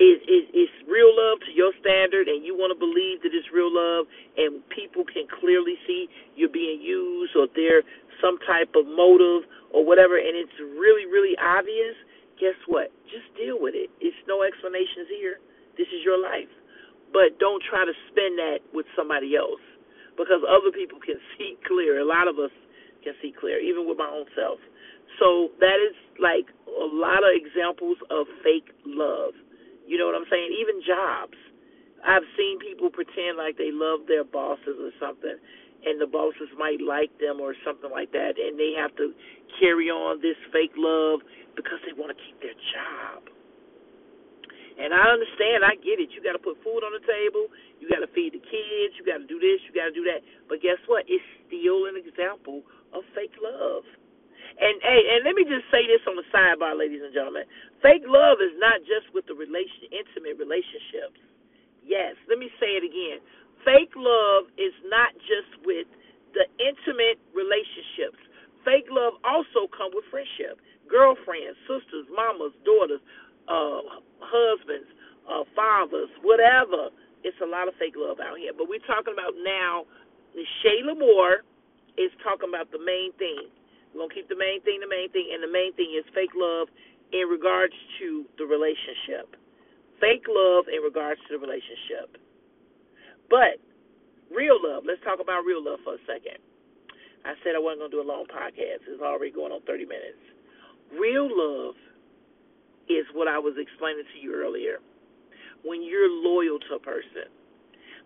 it, 0.01 0.19
it, 0.27 0.45
it's 0.51 0.73
real 0.89 1.13
love 1.15 1.39
to 1.47 1.53
your 1.55 1.71
standard 1.79 2.27
and 2.27 2.43
you 2.43 2.57
want 2.59 2.75
to 2.75 2.79
believe 2.79 3.23
that 3.23 3.31
it's 3.31 3.47
real 3.55 3.71
love 3.71 4.11
and 4.37 4.65
people 4.73 5.05
can 5.07 5.29
clearly 5.29 5.77
see 5.87 6.09
you're 6.35 6.53
being 6.53 6.81
used 6.83 7.37
or 7.37 7.47
there's 7.55 7.85
some 8.19 8.39
type 8.49 8.73
of 8.75 8.89
motive 8.89 9.47
or 9.71 9.85
whatever 9.85 10.17
and 10.19 10.35
it's 10.35 10.55
really, 10.79 11.07
really 11.07 11.37
obvious, 11.39 11.95
guess 12.43 12.59
what? 12.67 12.91
Just 13.07 13.31
deal 13.39 13.63
with 13.63 13.79
it. 13.79 13.87
It's 14.03 14.19
no 14.27 14.43
explanations 14.43 15.07
here. 15.15 15.39
This 15.79 15.87
is 15.95 16.03
your 16.03 16.19
life. 16.19 16.51
But 17.15 17.39
don't 17.39 17.63
try 17.63 17.87
to 17.87 17.95
spend 18.11 18.35
that 18.43 18.67
with 18.75 18.91
somebody 18.99 19.39
else 19.39 19.63
because 20.19 20.43
other 20.43 20.75
people 20.75 20.99
can 20.99 21.23
see 21.39 21.55
clear. 21.63 22.03
A 22.03 22.09
lot 22.09 22.27
of 22.27 22.43
us 22.43 22.51
can 23.07 23.15
see 23.23 23.31
clear, 23.31 23.63
even 23.63 23.87
with 23.87 23.95
my 23.97 24.11
own 24.11 24.27
self. 24.35 24.59
So 25.23 25.55
that 25.63 25.79
is 25.79 25.95
like 26.19 26.51
a 26.67 26.89
lot 26.91 27.23
of 27.23 27.31
examples 27.31 28.03
of 28.11 28.27
fake 28.43 28.75
love. 28.83 29.39
You 29.87 29.99
know 29.99 30.11
what 30.11 30.19
I'm 30.19 30.27
saying? 30.27 30.51
Even 30.59 30.83
jobs. 30.83 31.39
I've 32.03 32.27
seen 32.35 32.59
people 32.59 32.91
pretend 32.91 33.39
like 33.39 33.55
they 33.55 33.71
love 33.71 34.11
their 34.11 34.27
bosses 34.27 34.75
or 34.75 34.91
something, 34.99 35.39
and 35.85 36.01
the 36.01 36.07
bosses 36.07 36.51
might 36.59 36.81
like 36.81 37.11
them 37.19 37.41
or 37.41 37.55
something 37.67 37.91
like 37.91 38.13
that, 38.13 38.39
and 38.39 38.59
they 38.59 38.75
have 38.79 38.95
to 38.97 39.13
carry 39.59 39.91
on 39.91 40.23
this 40.23 40.39
fake 40.55 40.75
love 40.79 41.21
because 41.55 41.79
they 41.85 41.93
want 41.95 42.15
to 42.15 42.19
keep 42.19 42.39
their 42.41 42.57
job. 42.73 43.27
And 44.73 44.97
I 44.97 45.13
understand, 45.13 45.63
I 45.63 45.77
get 45.79 46.01
it. 46.01 46.17
You 46.17 46.25
got 46.25 46.33
to 46.33 46.41
put 46.41 46.57
food 46.65 46.81
on 46.81 46.97
the 46.97 47.05
table, 47.05 47.53
you 47.77 47.93
got 47.93 48.01
to 48.01 48.09
feed 48.17 48.33
the 48.33 48.41
kids, 48.41 48.97
you 48.97 49.05
got 49.05 49.21
to 49.21 49.29
do 49.29 49.37
this, 49.37 49.61
you 49.69 49.73
got 49.77 49.93
to 49.93 49.95
do 49.95 50.03
that. 50.09 50.25
But 50.49 50.65
guess 50.65 50.81
what? 50.89 51.05
It's 51.07 51.25
still 51.45 51.87
an 51.87 52.01
example 52.01 52.65
of 52.97 53.05
fake 53.13 53.37
love. 53.37 53.85
And 54.59 54.77
hey, 54.85 55.01
and 55.17 55.25
let 55.25 55.33
me 55.33 55.49
just 55.49 55.65
say 55.73 55.87
this 55.89 56.05
on 56.05 56.17
the 56.19 56.27
sidebar, 56.29 56.77
ladies 56.77 57.01
and 57.01 57.15
gentlemen. 57.15 57.49
Fake 57.81 58.05
love 58.05 58.45
is 58.45 58.53
not 58.61 58.85
just 58.85 59.09
with 59.17 59.25
the 59.25 59.37
relation 59.37 59.89
intimate 59.89 60.37
relationships. 60.37 61.17
Yes, 61.81 62.19
let 62.29 62.37
me 62.37 62.53
say 62.61 62.77
it 62.77 62.85
again. 62.85 63.25
Fake 63.65 63.95
love 63.97 64.51
is 64.61 64.75
not 64.91 65.15
just 65.25 65.51
with 65.65 65.89
the 66.37 66.45
intimate 66.61 67.19
relationships. 67.33 68.19
Fake 68.67 68.87
love 68.93 69.17
also 69.25 69.67
come 69.73 69.91
with 69.97 70.05
friendship. 70.13 70.61
Girlfriends, 70.87 71.57
sisters, 71.65 72.07
mamas, 72.13 72.53
daughters, 72.63 73.03
uh, 73.49 73.83
husbands, 74.21 74.91
uh, 75.27 75.43
fathers, 75.57 76.13
whatever. 76.21 76.93
It's 77.25 77.39
a 77.41 77.49
lot 77.49 77.71
of 77.71 77.75
fake 77.79 77.97
love 77.97 78.21
out 78.21 78.37
here. 78.37 78.53
But 78.53 78.69
we're 78.69 78.85
talking 78.85 79.15
about 79.15 79.33
now, 79.41 79.87
Shayla 80.63 80.99
Moore 80.99 81.47
is 81.97 82.11
talking 82.23 82.51
about 82.51 82.71
the 82.71 82.83
main 82.83 83.15
thing 83.19 83.51
we're 83.93 84.09
gonna 84.09 84.15
keep 84.15 84.29
the 84.29 84.41
main 84.41 84.61
thing 84.65 84.81
the 84.81 84.89
main 84.89 85.13
thing, 85.13 85.29
and 85.33 85.45
the 85.45 85.53
main 85.53 85.73
thing 85.77 85.93
is 85.93 86.05
fake 86.17 86.33
love 86.33 86.69
in 87.13 87.29
regards 87.29 87.77
to 88.01 88.25
the 88.41 88.45
relationship. 88.49 89.37
Fake 90.01 90.25
love 90.27 90.65
in 90.73 90.81
regards 90.81 91.21
to 91.22 91.22
the 91.33 91.41
relationship. 91.41 92.21
But 93.33 93.59
real 94.29 94.61
love, 94.61 94.85
let's 94.85 95.01
talk 95.03 95.19
about 95.21 95.49
real 95.49 95.65
love 95.65 95.81
for 95.85 95.97
a 95.97 96.03
second. 96.05 96.39
I 97.25 97.35
said 97.43 97.55
I 97.55 97.63
wasn't 97.63 97.87
gonna 97.87 97.97
do 97.97 98.03
a 98.03 98.09
long 98.09 98.27
podcast. 98.29 98.85
It's 98.85 99.01
already 99.01 99.33
going 99.33 99.53
on 99.53 99.63
thirty 99.65 99.87
minutes. 99.87 100.21
Real 100.93 101.31
love 101.31 101.75
is 102.91 103.07
what 103.15 103.29
I 103.29 103.39
was 103.39 103.55
explaining 103.57 104.05
to 104.05 104.19
you 104.19 104.35
earlier. 104.35 104.83
When 105.65 105.81
you're 105.81 106.11
loyal 106.11 106.59
to 106.69 106.77
a 106.77 106.83
person, 106.83 107.31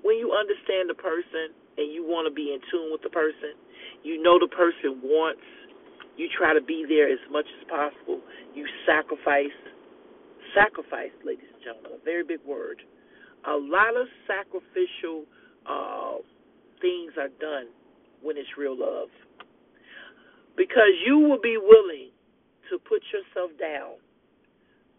when 0.05 0.21
you 0.21 0.37
understand 0.37 0.93
the 0.93 0.99
person 0.99 1.57
and 1.81 1.89
you 1.89 2.05
want 2.05 2.29
to 2.29 2.33
be 2.33 2.53
in 2.53 2.61
tune 2.71 2.93
with 2.93 3.01
the 3.01 3.11
person, 3.11 3.57
you 4.05 4.21
know 4.23 4.39
the 4.39 4.53
person 4.53 5.01
wants 5.01 5.43
you 6.17 6.29
try 6.33 6.55
to 6.55 6.65
be 6.65 6.85
there 6.89 7.09
as 7.09 7.21
much 7.31 7.45
as 7.61 7.69
possible. 7.69 8.21
You 8.55 8.67
sacrifice. 8.89 9.53
Sacrifice, 10.57 11.13
ladies 11.25 11.49
and 11.53 11.61
gentlemen, 11.61 12.01
a 12.01 12.05
very 12.05 12.25
big 12.25 12.41
word. 12.47 12.81
A 13.47 13.57
lot 13.57 13.97
of 13.97 14.07
sacrificial 14.27 15.25
uh, 15.67 16.19
things 16.81 17.13
are 17.19 17.31
done 17.41 17.71
when 18.23 18.37
it's 18.37 18.51
real 18.59 18.79
love. 18.79 19.09
Because 20.57 20.97
you 21.05 21.19
will 21.19 21.41
be 21.41 21.57
willing 21.57 22.11
to 22.71 22.79
put 22.79 23.03
yourself 23.13 23.51
down 23.61 24.01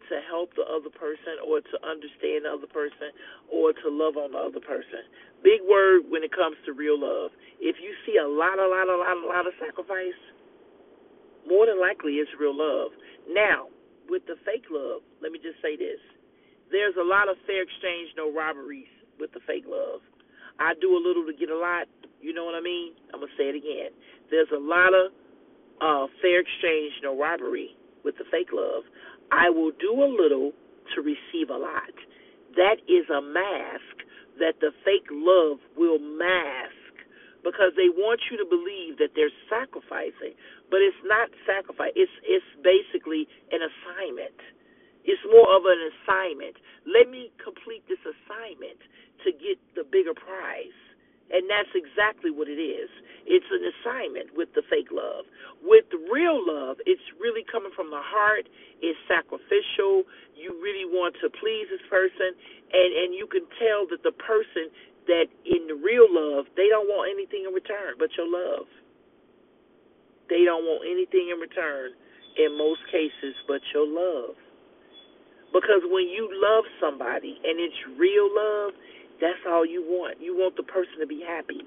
to 0.08 0.16
help 0.32 0.56
the 0.56 0.64
other 0.64 0.90
person 0.90 1.36
or 1.44 1.60
to 1.60 1.76
understand 1.84 2.48
the 2.48 2.52
other 2.56 2.70
person 2.72 3.12
or 3.52 3.74
to 3.74 3.88
love 3.92 4.16
on 4.16 4.32
the 4.32 4.40
other 4.40 4.64
person. 4.64 5.04
Big 5.44 5.60
word 5.68 6.08
when 6.08 6.24
it 6.24 6.32
comes 6.32 6.56
to 6.66 6.72
real 6.72 6.96
love. 6.96 7.32
If 7.60 7.78
you 7.84 7.92
see 8.08 8.16
a 8.16 8.28
lot, 8.28 8.56
a 8.60 8.68
lot, 8.68 8.88
a 8.88 8.96
lot, 8.96 9.18
a 9.20 9.28
lot 9.28 9.46
of 9.48 9.54
sacrifice, 9.60 10.16
more 11.44 11.66
than 11.66 11.80
likely 11.80 12.24
it's 12.24 12.32
real 12.40 12.56
love. 12.56 12.96
Now, 13.28 13.68
with 14.08 14.24
the 14.28 14.40
fake 14.48 14.72
love, 14.72 15.04
let 15.22 15.32
me 15.32 15.40
just 15.40 15.60
say 15.62 15.76
this. 15.76 16.00
There's 16.72 16.96
a 17.00 17.04
lot 17.04 17.30
of 17.30 17.38
fair 17.46 17.64
exchange, 17.64 18.12
no 18.18 18.32
robberies 18.32 18.92
with 19.20 19.32
the 19.34 19.40
fake 19.48 19.66
love. 19.68 20.02
I 20.60 20.74
do 20.82 20.98
a 20.98 21.02
little 21.02 21.26
to 21.26 21.34
get 21.34 21.50
a 21.50 21.58
lot. 21.58 21.88
You 22.22 22.34
know 22.34 22.46
what 22.46 22.56
I 22.56 22.62
mean? 22.62 22.94
I'm 23.14 23.22
going 23.22 23.32
to 23.32 23.38
say 23.38 23.50
it 23.50 23.56
again. 23.56 23.94
There's 24.30 24.50
a 24.52 24.60
lot 24.60 24.92
of 24.94 25.14
uh, 25.82 26.12
fair 26.22 26.42
exchange, 26.42 26.94
no 27.04 27.18
robbery 27.18 27.78
with 28.04 28.18
the 28.18 28.26
fake 28.32 28.50
love. 28.52 28.84
I 29.32 29.50
will 29.50 29.72
do 29.80 29.94
a 29.94 30.10
little 30.10 30.52
to 30.96 31.02
receive 31.02 31.50
a 31.50 31.58
lot. 31.58 31.94
That 32.56 32.82
is 32.88 33.06
a 33.10 33.22
mask 33.22 34.08
that 34.40 34.60
the 34.62 34.72
fake 34.86 35.08
love 35.12 35.60
will 35.78 36.00
mask 36.00 36.74
because 37.44 37.72
they 37.78 37.90
want 37.90 38.20
you 38.32 38.38
to 38.38 38.46
believe 38.46 38.98
that 38.98 39.14
they're 39.16 39.34
sacrificing, 39.48 40.34
but 40.70 40.82
it's 40.82 40.98
not 41.06 41.30
sacrifice. 41.46 41.94
It's 41.96 42.12
it's 42.26 42.46
basically 42.60 43.28
an 43.52 43.62
assignment. 43.62 44.36
It's 45.08 45.24
more 45.32 45.48
of 45.56 45.64
an 45.64 45.80
assignment. 45.96 46.60
Let 46.84 47.10
me 47.10 47.32
complete 47.40 47.88
this 47.88 48.04
assignment 48.04 48.80
to 49.24 49.32
get 49.32 49.58
the 49.74 49.88
bigger 49.88 50.14
prize. 50.14 50.76
And 51.28 51.44
that's 51.52 51.72
exactly 51.76 52.32
what 52.32 52.48
it 52.48 52.60
is. 52.60 52.88
It's 53.28 53.48
an 53.52 53.60
assignment 53.60 54.32
with 54.36 54.48
the 54.56 54.64
fake 54.72 54.92
love. 54.96 55.28
With 55.60 55.84
real 56.08 56.40
love, 56.40 56.80
it's 56.88 57.04
really 57.20 57.44
coming 57.44 57.72
from 57.76 57.92
the 57.92 58.00
heart. 58.00 58.48
It's 58.80 59.00
sacrificial. 59.12 60.08
You 60.40 60.56
really 60.64 60.88
want 60.88 61.20
to 61.20 61.28
please 61.28 61.68
this 61.68 61.84
person, 61.92 62.32
and 62.72 62.90
and 62.96 63.10
you 63.12 63.28
can 63.28 63.44
tell 63.60 63.84
that 63.92 64.08
the 64.08 64.16
person 64.16 64.72
that 65.12 65.28
in 65.44 65.68
the 65.68 65.76
real 65.76 66.08
love, 66.08 66.48
they 66.56 66.72
don't 66.72 66.88
want 66.88 67.12
anything 67.12 67.44
in 67.44 67.52
return 67.52 68.00
but 68.00 68.08
your 68.16 68.32
love. 68.32 68.68
They 70.32 70.48
don't 70.48 70.64
want 70.64 70.88
anything 70.88 71.28
in 71.32 71.40
return 71.44 71.92
in 72.40 72.56
most 72.56 72.84
cases 72.88 73.36
but 73.48 73.60
your 73.76 73.88
love. 73.88 74.36
Because 75.54 75.82
when 75.88 76.08
you 76.08 76.28
love 76.32 76.66
somebody 76.80 77.40
and 77.44 77.60
it's 77.60 77.78
real 77.98 78.28
love, 78.28 78.76
that's 79.22 79.42
all 79.48 79.66
you 79.66 79.82
want. 79.82 80.22
You 80.22 80.36
want 80.36 80.56
the 80.58 80.68
person 80.68 81.00
to 81.00 81.08
be 81.08 81.24
happy. 81.26 81.66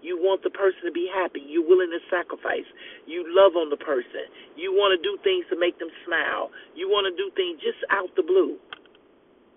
You 0.00 0.14
want 0.14 0.46
the 0.46 0.54
person 0.54 0.86
to 0.86 0.94
be 0.94 1.10
happy. 1.10 1.42
You're 1.42 1.66
willing 1.66 1.90
to 1.90 1.98
sacrifice. 2.06 2.66
You 3.06 3.26
love 3.26 3.58
on 3.58 3.68
the 3.68 3.80
person. 3.80 4.30
You 4.54 4.70
want 4.70 4.94
to 4.94 5.00
do 5.02 5.18
things 5.26 5.44
to 5.50 5.58
make 5.58 5.78
them 5.82 5.90
smile. 6.06 6.54
You 6.78 6.86
want 6.86 7.10
to 7.10 7.14
do 7.18 7.34
things 7.34 7.58
just 7.58 7.82
out 7.90 8.08
the 8.14 8.22
blue. 8.22 8.56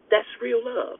That's 0.09 0.27
real 0.41 0.59
love. 0.59 0.97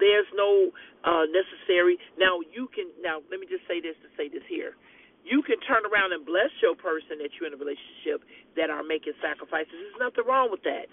There's 0.00 0.26
no 0.32 0.72
uh, 1.04 1.28
necessary. 1.28 2.00
Now 2.16 2.40
you 2.40 2.72
can. 2.72 2.88
Now 3.04 3.20
let 3.28 3.36
me 3.36 3.44
just 3.44 3.68
say 3.68 3.84
this 3.84 3.94
to 4.00 4.08
say 4.16 4.32
this 4.32 4.42
here. 4.48 4.80
You 5.20 5.44
can 5.44 5.60
turn 5.68 5.84
around 5.84 6.16
and 6.16 6.24
bless 6.24 6.48
your 6.64 6.72
person 6.72 7.20
that 7.20 7.36
you're 7.36 7.52
in 7.52 7.52
a 7.52 7.60
relationship 7.60 8.24
that 8.56 8.72
are 8.72 8.80
making 8.80 9.12
sacrifices. 9.20 9.76
There's 9.76 10.00
nothing 10.00 10.24
wrong 10.24 10.48
with 10.48 10.64
that. 10.64 10.88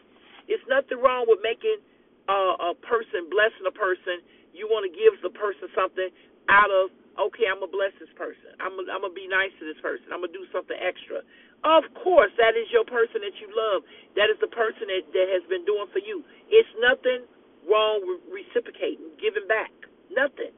It's 0.47 0.63
nothing 0.67 0.99
wrong 0.99 1.27
with 1.27 1.39
making 1.43 1.79
uh, 2.27 2.71
a 2.71 2.75
person, 2.83 3.27
blessing 3.31 3.67
a 3.67 3.75
person, 3.75 4.23
you 4.51 4.67
want 4.67 4.87
to 4.87 4.91
give 4.91 5.15
the 5.23 5.31
person 5.31 5.69
something 5.75 6.09
out 6.49 6.71
of, 6.71 6.91
okay, 7.19 7.47
I'm 7.47 7.59
going 7.59 7.71
to 7.71 7.75
bless 7.75 7.93
this 7.99 8.11
person. 8.15 8.55
I'm 8.59 8.75
going 8.75 8.87
to 8.87 9.11
be 9.15 9.27
nice 9.27 9.51
to 9.59 9.63
this 9.67 9.79
person. 9.83 10.11
I'm 10.11 10.23
going 10.23 10.33
to 10.33 10.37
do 10.37 10.47
something 10.51 10.75
extra. 10.77 11.23
Of 11.65 11.89
course, 11.97 12.31
that 12.37 12.53
is 12.55 12.69
your 12.69 12.85
person 12.85 13.23
that 13.25 13.35
you 13.41 13.49
love. 13.49 13.83
That 14.15 14.29
is 14.29 14.37
the 14.39 14.51
person 14.51 14.87
that, 14.91 15.03
that 15.11 15.27
has 15.31 15.43
been 15.49 15.65
doing 15.65 15.89
for 15.91 15.99
you. 15.99 16.21
It's 16.51 16.69
nothing 16.79 17.25
wrong 17.65 18.05
with 18.05 18.21
reciprocating, 18.29 19.17
giving 19.17 19.47
back. 19.49 19.73
Nothing. 20.13 20.53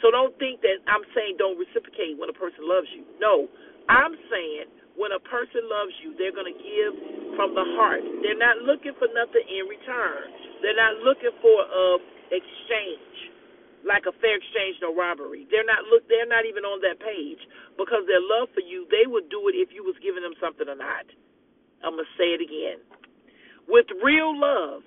So 0.00 0.10
don't 0.10 0.34
think 0.38 0.62
that 0.62 0.82
I'm 0.86 1.04
saying 1.14 1.36
don't 1.38 1.58
reciprocate 1.58 2.18
when 2.18 2.30
a 2.30 2.36
person 2.36 2.66
loves 2.66 2.88
you. 2.94 3.04
No, 3.20 3.50
I'm 3.90 4.14
saying 4.30 4.70
when 4.98 5.14
a 5.14 5.22
person 5.22 5.62
loves 5.70 5.94
you, 6.02 6.12
they're 6.18 6.34
going 6.34 6.50
to 6.50 6.58
give 6.58 6.92
from 7.38 7.54
the 7.54 7.64
heart. 7.78 8.02
They're 8.20 8.38
not 8.38 8.66
looking 8.66 8.92
for 8.98 9.06
nothing 9.14 9.46
in 9.46 9.70
return. 9.70 10.26
They're 10.60 10.76
not 10.76 11.00
looking 11.06 11.32
for 11.38 11.58
a 11.62 11.86
exchange, 12.34 13.16
like 13.86 14.04
a 14.10 14.14
fair 14.20 14.36
exchange, 14.36 14.82
no 14.82 14.92
robbery. 14.92 15.46
They're 15.48 15.64
not 15.64 15.86
look. 15.88 16.04
They're 16.10 16.28
not 16.28 16.44
even 16.44 16.66
on 16.66 16.82
that 16.82 16.98
page 17.00 17.40
because 17.78 18.04
their 18.10 18.20
love 18.20 18.50
for 18.52 18.60
you, 18.60 18.84
they 18.90 19.06
would 19.06 19.30
do 19.30 19.48
it 19.48 19.56
if 19.56 19.70
you 19.72 19.86
was 19.86 19.96
giving 20.02 20.20
them 20.20 20.34
something 20.42 20.66
or 20.66 20.76
not. 20.76 21.06
I'm 21.80 21.94
gonna 21.94 22.10
say 22.18 22.34
it 22.34 22.42
again. 22.42 22.82
With 23.70 23.86
real 24.02 24.34
love, 24.34 24.82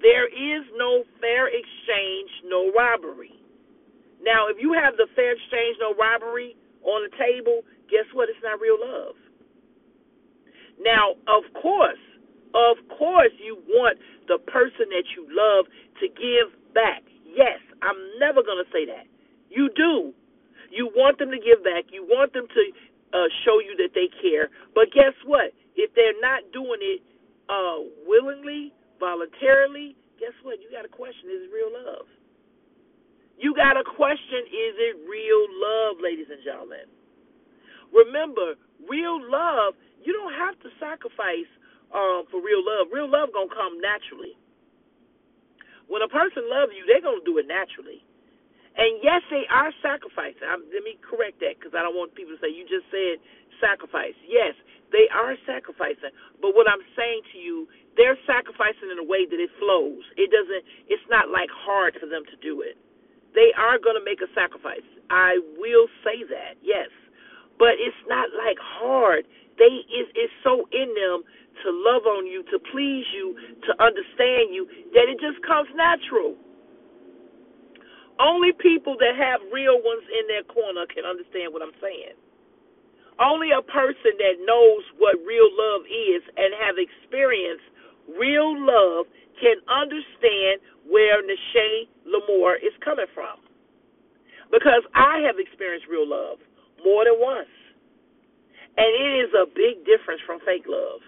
there 0.00 0.30
is 0.30 0.64
no 0.78 1.04
fair 1.20 1.50
exchange, 1.50 2.30
no 2.46 2.70
robbery. 2.72 3.34
Now, 4.22 4.46
if 4.46 4.56
you 4.62 4.72
have 4.72 4.94
the 4.96 5.10
fair 5.18 5.34
exchange, 5.34 5.76
no 5.82 5.94
robbery 5.98 6.54
on 6.86 7.06
the 7.10 7.12
table, 7.18 7.66
guess 7.90 8.06
what? 8.14 8.30
It's 8.30 8.38
not 8.42 8.62
real 8.62 8.78
love. 8.78 9.18
Now, 10.84 11.16
of 11.30 11.44
course, 11.60 12.00
of 12.54 12.76
course, 12.98 13.32
you 13.40 13.58
want 13.68 13.98
the 14.28 14.38
person 14.50 14.90
that 14.92 15.06
you 15.16 15.24
love 15.30 15.66
to 16.00 16.06
give 16.08 16.52
back. 16.74 17.02
Yes, 17.24 17.60
I'm 17.82 17.96
never 18.20 18.42
going 18.42 18.60
to 18.62 18.70
say 18.72 18.84
that. 18.86 19.06
You 19.50 19.70
do. 19.76 20.12
You 20.70 20.90
want 20.96 21.18
them 21.18 21.30
to 21.30 21.40
give 21.40 21.64
back. 21.64 21.88
You 21.92 22.04
want 22.04 22.32
them 22.32 22.46
to 22.48 22.62
uh, 23.16 23.28
show 23.44 23.60
you 23.60 23.76
that 23.80 23.94
they 23.94 24.08
care. 24.20 24.50
But 24.74 24.92
guess 24.92 25.14
what? 25.24 25.52
If 25.76 25.94
they're 25.94 26.18
not 26.20 26.44
doing 26.52 26.80
it 26.82 27.00
uh, 27.48 27.84
willingly, 28.06 28.72
voluntarily, 29.00 29.96
guess 30.20 30.36
what? 30.42 30.60
You 30.60 30.68
got 30.72 30.82
to 30.82 30.92
question: 30.92 31.30
Is 31.32 31.48
it 31.48 31.52
real 31.52 31.72
love? 31.72 32.06
You 33.38 33.54
got 33.56 33.74
to 33.74 33.84
question, 33.84 34.44
is 34.50 34.74
it 34.78 34.94
real 35.08 35.42
love, 35.58 35.98
ladies 36.02 36.28
and 36.30 36.42
gentlemen? 36.44 36.86
Remember, 37.92 38.56
real 38.88 39.20
love, 39.30 39.74
you 40.04 40.12
don't 40.12 40.34
have 40.34 40.58
to 40.62 40.68
sacrifice 40.78 41.48
um, 41.94 42.26
for 42.30 42.42
real 42.42 42.62
love. 42.62 42.90
Real 42.90 43.08
love 43.08 43.30
to 43.32 43.46
come 43.52 43.80
naturally. 43.80 44.34
When 45.88 46.00
a 46.00 46.10
person 46.10 46.48
loves 46.48 46.72
you, 46.72 46.86
they're 46.88 47.04
to 47.04 47.24
do 47.24 47.36
it 47.38 47.46
naturally. 47.46 48.00
And 48.72 49.04
yes, 49.04 49.20
they 49.28 49.44
are 49.52 49.68
sacrificing. 49.84 50.48
I'm, 50.48 50.64
let 50.72 50.80
me 50.80 50.96
correct 51.04 51.44
that 51.44 51.60
because 51.60 51.76
I 51.76 51.84
don't 51.84 51.92
want 51.92 52.16
people 52.16 52.32
to 52.32 52.40
say, 52.40 52.48
you 52.48 52.64
just 52.64 52.88
said 52.88 53.20
sacrifice. 53.60 54.16
Yes, 54.24 54.56
they 54.88 55.12
are 55.12 55.36
sacrificing. 55.44 56.08
But 56.40 56.56
what 56.56 56.64
I'm 56.64 56.80
saying 56.96 57.20
to 57.32 57.38
you, 57.38 57.68
they're 58.00 58.16
sacrificing 58.24 58.88
in 58.88 58.96
a 58.96 59.04
way 59.04 59.28
that 59.28 59.36
it 59.36 59.52
flows. 59.60 60.00
It 60.16 60.32
doesn't, 60.32 60.64
it's 60.88 61.04
not 61.12 61.28
like 61.28 61.52
hard 61.52 62.00
for 62.00 62.08
them 62.08 62.24
to 62.32 62.36
do 62.40 62.64
it. 62.64 62.80
They 63.36 63.52
are 63.60 63.76
going 63.76 63.96
to 63.96 64.04
make 64.04 64.24
a 64.24 64.30
sacrifice. 64.32 64.84
I 65.12 65.36
will 65.60 65.88
say 66.00 66.24
that, 66.32 66.56
yes. 66.64 66.88
But 67.60 67.76
it's 67.76 68.00
not 68.08 68.32
like 68.32 68.56
hard. 68.56 69.28
They 69.58 69.84
is 69.90 70.08
it's 70.14 70.32
so 70.44 70.68
in 70.72 70.88
them 70.96 71.24
to 71.64 71.68
love 71.70 72.08
on 72.08 72.26
you, 72.26 72.42
to 72.50 72.58
please 72.72 73.04
you, 73.12 73.36
to 73.68 73.72
understand 73.82 74.54
you 74.54 74.66
that 74.96 75.06
it 75.08 75.20
just 75.20 75.44
comes 75.44 75.68
natural. 75.76 76.36
Only 78.20 78.52
people 78.52 78.96
that 79.00 79.16
have 79.16 79.40
real 79.52 79.80
ones 79.82 80.04
in 80.08 80.24
their 80.28 80.44
corner 80.44 80.86
can 80.88 81.04
understand 81.04 81.52
what 81.52 81.62
I'm 81.62 81.76
saying. 81.80 82.16
Only 83.20 83.52
a 83.52 83.62
person 83.62 84.16
that 84.18 84.40
knows 84.44 84.82
what 84.98 85.20
real 85.26 85.48
love 85.52 85.84
is 85.86 86.22
and 86.36 86.54
have 86.56 86.76
experienced 86.80 87.66
real 88.18 88.56
love 88.56 89.06
can 89.40 89.58
understand 89.68 90.60
where 90.88 91.22
Nashe 91.22 91.88
Lamore 92.08 92.56
is 92.56 92.72
coming 92.84 93.10
from. 93.14 93.40
Because 94.50 94.84
I 94.94 95.24
have 95.26 95.36
experienced 95.38 95.88
real 95.90 96.08
love 96.08 96.38
more 96.84 97.04
than 97.04 97.16
once. 97.18 97.48
And 98.76 98.88
it 98.88 99.28
is 99.28 99.30
a 99.36 99.46
big 99.46 99.84
difference 99.84 100.20
from 100.24 100.40
fake 100.48 100.64
love. 100.66 101.00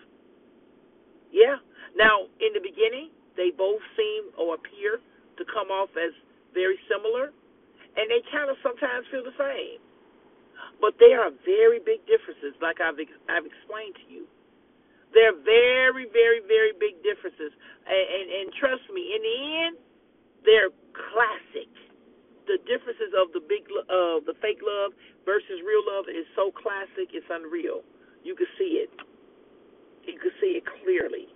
Yeah. 1.32 1.58
Now, 1.96 2.28
in 2.42 2.52
the 2.52 2.60
beginning, 2.60 3.10
they 3.36 3.50
both 3.50 3.82
seem 3.96 4.30
or 4.38 4.54
appear 4.54 5.00
to 5.38 5.42
come 5.50 5.70
off 5.70 5.90
as 5.98 6.14
very 6.54 6.78
similar, 6.86 7.34
and 7.98 8.06
they 8.06 8.22
kind 8.30 8.50
of 8.50 8.56
sometimes 8.62 9.06
feel 9.10 9.24
the 9.26 9.34
same. 9.34 9.82
But 10.80 10.94
there 10.98 11.22
are 11.22 11.34
very 11.44 11.82
big 11.82 12.06
differences, 12.06 12.54
like 12.62 12.78
I've 12.78 12.98
I've 13.26 13.46
explained 13.46 13.98
to 14.02 14.06
you. 14.06 14.24
There 15.14 15.30
are 15.30 15.38
very, 15.46 16.06
very, 16.10 16.42
very 16.42 16.74
big 16.74 16.98
differences, 17.06 17.54
and, 17.86 18.04
and, 18.06 18.26
and 18.30 18.46
trust 18.58 18.82
me, 18.90 19.14
in 19.14 19.22
the 19.22 19.38
end, 19.66 19.74
they're 20.42 20.74
classic. 20.94 21.70
The 22.46 22.60
differences 22.68 23.12
of 23.16 23.32
the 23.32 23.40
big, 23.40 23.64
uh, 23.72 24.20
the 24.28 24.36
fake 24.44 24.60
love 24.60 24.92
versus 25.24 25.64
real 25.64 25.84
love 25.84 26.06
is 26.12 26.28
so 26.36 26.52
classic, 26.52 27.12
it's 27.16 27.26
unreal. 27.32 27.80
You 28.24 28.36
can 28.36 28.48
see 28.58 28.84
it. 28.84 28.92
You 30.04 30.20
can 30.20 30.32
see 30.40 30.60
it 30.60 30.64
clearly. 30.64 31.28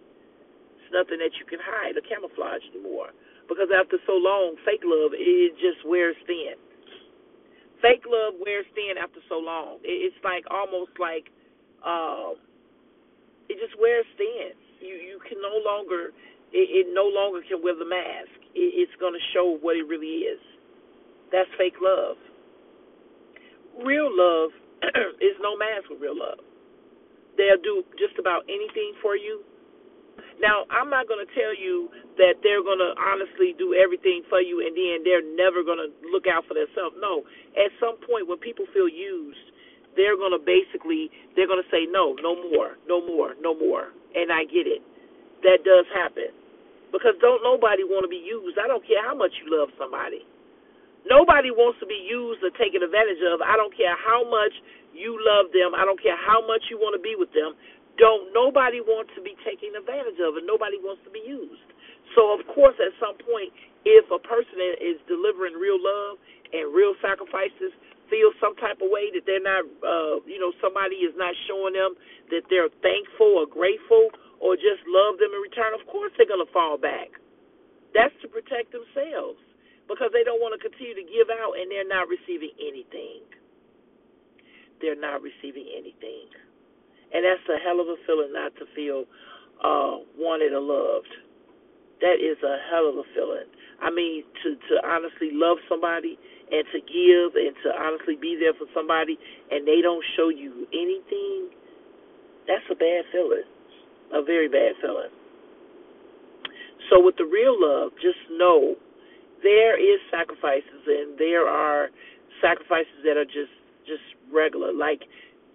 It's 0.77 0.93
nothing 0.93 1.21
that 1.21 1.33
you 1.41 1.45
can 1.49 1.61
hide 1.61 1.97
or 1.97 2.05
camouflage 2.05 2.65
anymore. 2.73 3.13
Because 3.49 3.73
after 3.73 3.97
so 4.05 4.17
long, 4.21 4.57
fake 4.65 4.85
love 4.85 5.13
it 5.17 5.53
just 5.57 5.81
wears 5.89 6.17
thin. 6.29 6.57
Fake 7.81 8.05
love 8.05 8.37
wears 8.41 8.67
thin 8.75 9.01
after 9.01 9.21
so 9.29 9.41
long. 9.41 9.81
It's 9.85 10.17
like 10.25 10.45
almost 10.51 10.93
like 11.01 11.33
um, 11.85 12.37
it 13.49 13.57
just 13.57 13.79
wears 13.81 14.07
thin. 14.17 14.53
You 14.81 14.95
you 14.97 15.19
can 15.29 15.41
no 15.41 15.61
longer 15.65 16.13
it, 16.53 16.69
it 16.69 16.87
no 16.93 17.09
longer 17.09 17.41
can 17.49 17.63
wear 17.63 17.77
the 17.77 17.89
mask. 17.89 18.33
It, 18.53 18.85
it's 18.85 18.97
going 19.01 19.15
to 19.15 19.25
show 19.33 19.57
what 19.61 19.77
it 19.77 19.89
really 19.89 20.29
is. 20.29 20.41
That's 21.33 21.49
fake 21.59 21.77
love. 21.83 22.17
Real 23.85 24.09
love 24.11 24.51
is 25.21 25.37
no 25.41 25.57
mask 25.57 25.91
with 25.91 26.01
real 26.01 26.17
love. 26.19 26.41
They'll 27.37 27.63
do 27.63 27.85
just 27.99 28.19
about 28.19 28.43
anything 28.51 28.99
for 29.03 29.15
you. 29.15 29.47
Now, 30.43 30.67
I'm 30.71 30.91
not 30.91 31.07
going 31.07 31.23
to 31.23 31.31
tell 31.35 31.55
you 31.55 31.91
that 32.19 32.43
they're 32.43 32.63
going 32.63 32.79
to 32.79 32.95
honestly 32.99 33.55
do 33.59 33.75
everything 33.75 34.23
for 34.31 34.43
you 34.43 34.63
and 34.63 34.75
then 34.75 35.03
they're 35.07 35.23
never 35.23 35.63
going 35.63 35.79
to 35.79 35.91
look 36.11 36.27
out 36.27 36.47
for 36.47 36.55
themselves. 36.55 36.95
No. 36.99 37.23
At 37.55 37.71
some 37.79 37.99
point, 38.03 38.27
when 38.27 38.39
people 38.39 38.67
feel 38.75 38.91
used, 38.91 39.39
they're 39.99 40.19
going 40.19 40.35
to 40.35 40.43
basically 40.43 41.11
they're 41.35 41.51
going 41.51 41.63
to 41.63 41.71
say 41.75 41.87
no, 41.91 42.15
no 42.23 42.39
more, 42.51 42.79
no 42.87 43.03
more, 43.03 43.35
no 43.43 43.55
more. 43.55 43.91
And 44.15 44.31
I 44.31 44.47
get 44.47 44.67
it. 44.67 44.83
That 45.43 45.67
does 45.67 45.87
happen. 45.95 46.31
Because 46.91 47.19
don't 47.21 47.43
nobody 47.43 47.83
want 47.83 48.07
to 48.07 48.11
be 48.11 48.23
used. 48.23 48.59
I 48.59 48.67
don't 48.67 48.83
care 48.87 49.03
how 49.03 49.15
much 49.15 49.35
you 49.43 49.51
love 49.51 49.71
somebody. 49.79 50.23
Nobody 51.09 51.49
wants 51.49 51.81
to 51.81 51.89
be 51.89 51.97
used 51.97 52.45
or 52.45 52.53
taken 52.61 52.85
advantage 52.85 53.25
of. 53.25 53.41
I 53.41 53.57
don't 53.57 53.73
care 53.73 53.97
how 53.97 54.29
much 54.29 54.53
you 54.93 55.17
love 55.17 55.49
them. 55.57 55.73
I 55.73 55.89
don't 55.89 55.99
care 56.01 56.17
how 56.21 56.45
much 56.45 56.69
you 56.69 56.77
want 56.77 56.93
to 56.93 57.03
be 57.03 57.17
with 57.17 57.33
them. 57.33 57.57
Don't 57.97 58.31
nobody 58.37 58.85
wants 58.85 59.11
to 59.17 59.23
be 59.25 59.35
taken 59.43 59.75
advantage 59.75 60.21
of 60.21 60.37
and 60.37 60.47
nobody 60.47 60.77
wants 60.79 61.03
to 61.09 61.11
be 61.11 61.25
used. 61.25 61.65
So 62.15 62.37
of 62.37 62.45
course 62.53 62.77
at 62.79 62.93
some 63.01 63.17
point 63.25 63.51
if 63.89 64.05
a 64.13 64.21
person 64.21 64.61
is 64.79 65.01
delivering 65.09 65.57
real 65.57 65.81
love 65.81 66.21
and 66.53 66.71
real 66.71 66.93
sacrifices 67.01 67.73
feel 68.13 68.33
some 68.41 68.57
type 68.57 68.81
of 68.81 68.89
way 68.89 69.13
that 69.13 69.25
they're 69.29 69.45
not, 69.45 69.65
uh, 69.85 70.21
you 70.25 70.41
know, 70.41 70.53
somebody 70.61 71.05
is 71.05 71.13
not 71.17 71.33
showing 71.49 71.77
them 71.77 71.97
that 72.33 72.45
they're 72.49 72.73
thankful 72.81 73.45
or 73.45 73.47
grateful 73.49 74.09
or 74.41 74.57
just 74.57 74.81
love 74.89 75.21
them 75.21 75.33
in 75.33 75.41
return, 75.45 75.77
of 75.77 75.85
course 75.89 76.13
they're 76.17 76.29
going 76.29 76.41
to 76.41 76.53
fall 76.53 76.79
back. 76.81 77.13
That's 77.93 78.15
to 78.23 78.29
protect 78.29 78.73
themselves 78.73 79.41
because 79.89 80.13
they 80.13 80.23
don't 80.23 80.39
want 80.39 80.53
to 80.53 80.61
continue 80.61 80.95
to 80.95 81.07
give 81.09 81.33
out 81.33 81.57
and 81.57 81.73
they're 81.73 81.89
not 81.89 82.07
receiving 82.07 82.53
anything. 82.61 83.25
They're 84.85 85.01
not 85.01 85.25
receiving 85.25 85.67
anything. 85.73 86.29
And 87.11 87.25
that's 87.25 87.43
a 87.49 87.59
hell 87.65 87.81
of 87.81 87.89
a 87.89 87.97
feeling 88.05 88.37
not 88.37 88.53
to 88.61 88.69
feel 88.77 89.09
uh, 89.65 90.05
wanted 90.15 90.53
or 90.53 90.61
loved. 90.61 91.11
That 92.05 92.21
is 92.21 92.39
a 92.45 92.57
hell 92.71 92.87
of 92.87 93.01
a 93.01 93.07
feeling. 93.17 93.49
I 93.83 93.91
mean, 93.91 94.23
to 94.45 94.55
to 94.55 94.75
honestly 94.87 95.31
love 95.33 95.59
somebody 95.69 96.19
and 96.53 96.63
to 96.71 96.79
give 96.85 97.35
and 97.35 97.55
to 97.65 97.69
honestly 97.75 98.15
be 98.15 98.39
there 98.39 98.55
for 98.55 98.71
somebody 98.75 99.19
and 99.51 99.67
they 99.67 99.81
don't 99.83 100.05
show 100.17 100.29
you 100.29 100.67
anything, 100.71 101.51
that's 102.47 102.65
a 102.71 102.77
bad 102.77 103.09
feeling. 103.11 103.49
A 104.13 104.23
very 104.23 104.49
bad 104.49 104.79
feeling. 104.81 105.11
So 106.91 107.03
with 107.03 107.17
the 107.17 107.27
real 107.27 107.57
love, 107.59 107.93
just 108.01 108.19
know 108.31 108.77
there 109.43 109.79
is 109.79 110.01
sacrifices 110.11 110.83
and 110.87 111.19
there 111.19 111.49
are 111.49 111.89
sacrifices 112.43 113.03
that 113.05 113.17
are 113.17 113.29
just 113.29 113.53
just 113.87 114.05
regular. 114.33 114.73
Like 114.73 115.03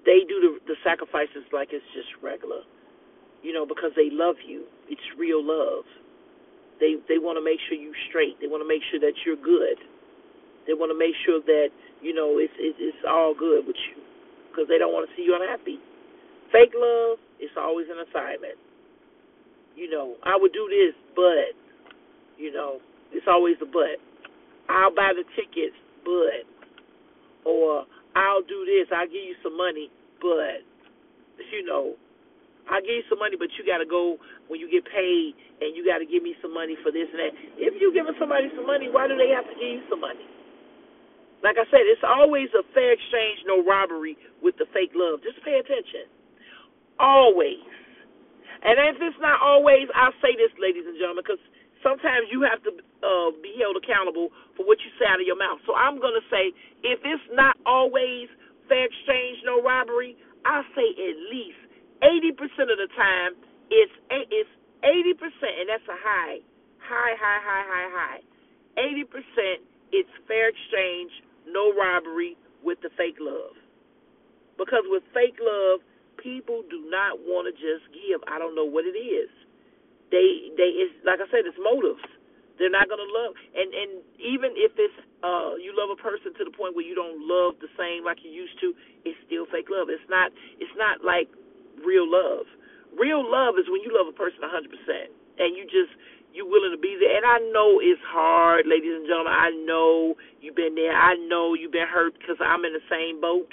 they 0.06 0.26
do 0.28 0.40
the 0.42 0.74
the 0.74 0.78
sacrifices 0.84 1.44
like 1.52 1.70
it's 1.72 1.86
just 1.94 2.10
regular. 2.22 2.64
You 3.44 3.52
know, 3.54 3.66
because 3.68 3.92
they 3.96 4.08
love 4.12 4.38
you. 4.48 4.66
It's 4.90 5.04
real 5.18 5.44
love. 5.44 5.84
They 6.80 6.96
they 7.08 7.20
want 7.20 7.38
to 7.38 7.44
make 7.44 7.60
sure 7.68 7.78
you're 7.78 7.98
straight. 8.10 8.40
They 8.42 8.48
want 8.48 8.64
to 8.64 8.70
make 8.70 8.82
sure 8.92 9.00
that 9.00 9.14
you're 9.26 9.40
good 9.40 9.80
they 10.68 10.74
want 10.74 10.92
to 10.92 10.98
make 10.98 11.16
sure 11.26 11.42
that 11.44 11.70
you 12.02 12.14
know 12.14 12.40
it's 12.40 12.54
it's, 12.58 12.78
it's 12.80 13.04
all 13.08 13.36
good 13.36 13.68
with 13.68 13.76
you 13.92 14.00
because 14.50 14.68
they 14.70 14.78
don't 14.78 14.94
want 14.94 15.10
to 15.10 15.12
see 15.16 15.24
you 15.24 15.36
unhappy. 15.36 15.80
Fake 16.52 16.72
love 16.76 17.18
is 17.42 17.50
always 17.58 17.88
an 17.90 18.00
assignment. 18.08 18.56
You 19.76 19.90
know, 19.90 20.16
I 20.24 20.38
would 20.38 20.54
do 20.54 20.70
this, 20.70 20.96
but 21.16 21.58
you 22.38 22.54
know, 22.54 22.80
it's 23.14 23.30
always 23.30 23.56
a 23.62 23.70
but. 23.70 24.02
I'll 24.70 24.94
buy 24.94 25.14
the 25.14 25.24
tickets, 25.36 25.76
but, 26.04 26.48
or 27.46 27.86
I'll 28.16 28.44
do 28.44 28.64
this, 28.66 28.88
I'll 28.94 29.08
give 29.08 29.24
you 29.24 29.36
some 29.44 29.58
money, 29.58 29.92
but, 30.22 30.64
you 31.52 31.66
know, 31.68 31.96
I'll 32.72 32.80
give 32.80 33.04
you 33.04 33.08
some 33.12 33.20
money, 33.20 33.36
but 33.36 33.52
you 33.60 33.68
got 33.68 33.84
to 33.84 33.90
go 33.90 34.16
when 34.48 34.64
you 34.64 34.72
get 34.72 34.88
paid, 34.88 35.36
and 35.60 35.76
you 35.76 35.84
got 35.84 36.00
to 36.00 36.08
give 36.08 36.24
me 36.24 36.32
some 36.40 36.56
money 36.56 36.80
for 36.80 36.96
this 36.96 37.12
and 37.12 37.20
that. 37.20 37.34
If 37.60 37.76
you're 37.84 37.92
giving 37.92 38.16
somebody 38.16 38.48
some 38.56 38.64
money, 38.64 38.88
why 38.88 39.12
do 39.12 39.20
they 39.20 39.36
have 39.36 39.44
to 39.44 39.56
give 39.60 39.80
you 39.80 39.84
some 39.92 40.00
money? 40.00 40.24
Like 41.44 41.60
I 41.60 41.68
said, 41.68 41.84
it's 41.84 42.08
always 42.08 42.48
a 42.56 42.64
fair 42.72 42.96
exchange, 42.96 43.44
no 43.44 43.60
robbery 43.60 44.16
with 44.40 44.56
the 44.56 44.68
fake 44.72 44.96
love. 44.96 45.20
Just 45.28 45.44
pay 45.44 45.60
attention. 45.60 46.08
Always. 46.96 47.68
And 48.64 48.80
if 48.80 48.96
it's 49.04 49.20
not 49.20 49.44
always, 49.44 49.92
I'll 49.92 50.16
say 50.24 50.40
this, 50.40 50.56
ladies 50.56 50.88
and 50.88 50.96
gentlemen, 50.96 51.28
because 51.28 51.44
sometimes 51.84 52.32
you 52.32 52.42
have 52.48 52.64
to 52.64 52.72
uh, 53.04 53.30
be 53.44 53.54
held 53.60 53.78
accountable 53.78 54.32
for 54.56 54.66
what 54.66 54.80
you 54.82 54.90
say 54.98 55.06
out 55.06 55.20
of 55.20 55.28
your 55.28 55.38
mouth. 55.38 55.60
So 55.68 55.76
I'm 55.76 56.00
going 56.00 56.16
to 56.16 56.26
say, 56.32 56.56
if 56.82 57.00
it's 57.04 57.28
not 57.36 57.60
always 57.68 58.32
fair 58.72 58.88
exchange, 58.88 59.44
no 59.46 59.62
robbery, 59.62 60.16
I'll 60.48 60.66
say 60.74 60.88
at 60.96 61.18
least 61.30 61.60
80% 62.02 62.72
of 62.72 62.80
the 62.80 62.90
time 62.96 63.36
it's 63.70 63.94
it's 64.10 64.50
80%, 64.84 65.24
and 65.24 65.70
that's 65.72 65.88
a 65.88 65.96
high, 65.96 66.40
high, 66.84 67.16
high, 67.16 67.42
high, 67.42 67.66
high, 67.68 67.90
high. 67.92 68.22
80% 68.76 69.64
it's 69.94 70.10
fair 70.28 70.50
exchange, 70.50 71.12
no 71.48 71.72
robbery 71.72 72.36
with 72.64 72.80
the 72.82 72.90
fake 72.98 73.18
love. 73.22 73.56
Because 74.58 74.84
with 74.90 75.04
fake 75.14 75.38
love, 75.40 75.80
people 76.18 76.64
do 76.70 76.84
not 76.90 77.20
want 77.24 77.48
to 77.48 77.54
just 77.54 77.88
give. 77.94 78.22
I 78.28 78.40
don't 78.40 78.56
know 78.56 78.66
what 78.66 78.86
it 78.86 78.98
is. 78.98 79.30
They 80.14 80.54
they 80.56 80.70
it's 80.86 80.94
like 81.02 81.18
I 81.20 81.28
said, 81.34 81.50
it's 81.50 81.58
motives. 81.58 82.06
They're 82.62 82.72
not 82.74 82.88
gonna 82.88 83.10
love 83.10 83.34
and 83.58 83.74
and 83.74 83.92
even 84.22 84.54
if 84.54 84.78
it's 84.78 84.96
uh 85.26 85.58
you 85.58 85.74
love 85.74 85.90
a 85.90 86.00
person 86.00 86.38
to 86.38 86.44
the 86.46 86.54
point 86.54 86.78
where 86.78 86.86
you 86.86 86.94
don't 86.94 87.18
love 87.26 87.58
the 87.60 87.72
same 87.76 88.06
like 88.06 88.22
you 88.22 88.30
used 88.30 88.56
to, 88.62 88.78
it's 89.10 89.18
still 89.26 89.50
fake 89.50 89.74
love. 89.74 89.90
It's 89.90 90.06
not 90.08 90.30
it's 90.62 90.76
not 90.78 91.02
like 91.02 91.28
real 91.82 92.06
love. 92.06 92.46
Real 92.94 93.26
love 93.26 93.58
is 93.58 93.66
when 93.74 93.82
you 93.82 93.90
love 93.90 94.06
a 94.06 94.16
person 94.16 94.46
a 94.46 94.50
100% 94.54 94.70
and 95.42 95.58
you 95.58 95.66
just 95.66 95.92
you 96.34 96.46
willing 96.46 96.74
to 96.74 96.82
be 96.82 96.98
there. 97.02 97.18
And 97.18 97.26
I 97.26 97.40
know 97.54 97.82
it's 97.82 98.02
hard, 98.06 98.66
ladies 98.70 98.94
and 98.94 99.06
gentlemen. 99.10 99.34
I 99.34 99.52
know 99.66 100.16
you've 100.42 100.58
been 100.58 100.76
there. 100.76 100.94
I 100.94 101.16
know 101.30 101.54
you've 101.58 101.74
been 101.74 101.90
hurt 101.90 102.14
because 102.18 102.38
I'm 102.42 102.66
in 102.66 102.74
the 102.74 102.86
same 102.90 103.22
boat. 103.22 103.50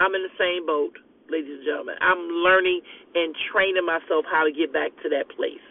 I'm 0.00 0.14
in 0.14 0.22
the 0.24 0.36
same 0.38 0.66
boat, 0.66 0.98
ladies 1.30 1.60
and 1.60 1.64
gentlemen. 1.64 1.96
I'm 2.00 2.20
learning 2.44 2.80
and 3.14 3.34
training 3.52 3.84
myself 3.84 4.24
how 4.28 4.44
to 4.44 4.52
get 4.52 4.72
back 4.72 4.92
to 5.04 5.08
that 5.12 5.28
place 5.32 5.62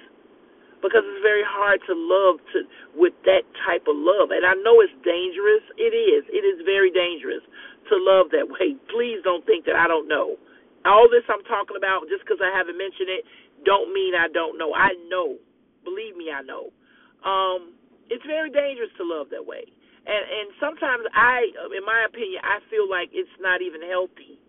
because 0.81 1.05
it's 1.07 1.23
very 1.23 1.45
hard 1.47 1.79
to 1.87 1.93
love 1.95 2.43
to 2.51 2.67
with 2.91 3.15
that 3.23 3.47
type 3.63 3.87
of 3.87 3.95
love. 3.95 4.35
And 4.35 4.43
I 4.43 4.57
know 4.59 4.83
it's 4.83 4.93
dangerous. 5.05 5.63
It 5.79 5.95
is. 5.95 6.27
It 6.27 6.43
is 6.43 6.59
very 6.67 6.91
dangerous 6.91 7.43
to 7.87 7.95
love 7.95 8.33
that 8.35 8.47
way. 8.51 8.75
Please 8.91 9.23
don't 9.23 9.45
think 9.47 9.63
that 9.65 9.79
I 9.79 9.87
don't 9.87 10.11
know. 10.11 10.35
All 10.83 11.07
this 11.07 11.23
I'm 11.31 11.43
talking 11.47 11.79
about, 11.79 12.11
just 12.11 12.27
because 12.27 12.43
I 12.43 12.51
haven't 12.51 12.75
mentioned 12.75 13.07
it, 13.07 13.23
don't 13.63 13.95
mean 13.95 14.11
I 14.11 14.27
don't 14.27 14.59
know. 14.59 14.75
I 14.75 14.91
know. 15.07 15.39
Believe 15.87 16.19
me, 16.19 16.27
I 16.27 16.43
know. 16.43 16.75
Um, 17.23 17.79
it's 18.11 18.23
very 18.27 18.51
dangerous 18.51 18.91
to 18.99 19.07
love 19.07 19.31
that 19.31 19.43
way. 19.47 19.63
And 20.03 20.23
and 20.27 20.47
sometimes 20.59 21.07
I, 21.15 21.47
in 21.71 21.87
my 21.87 22.03
opinion, 22.03 22.43
I 22.43 22.59
feel 22.67 22.91
like 22.91 23.07
it's 23.15 23.31
not 23.39 23.63
even 23.63 23.79
healthy 23.87 24.42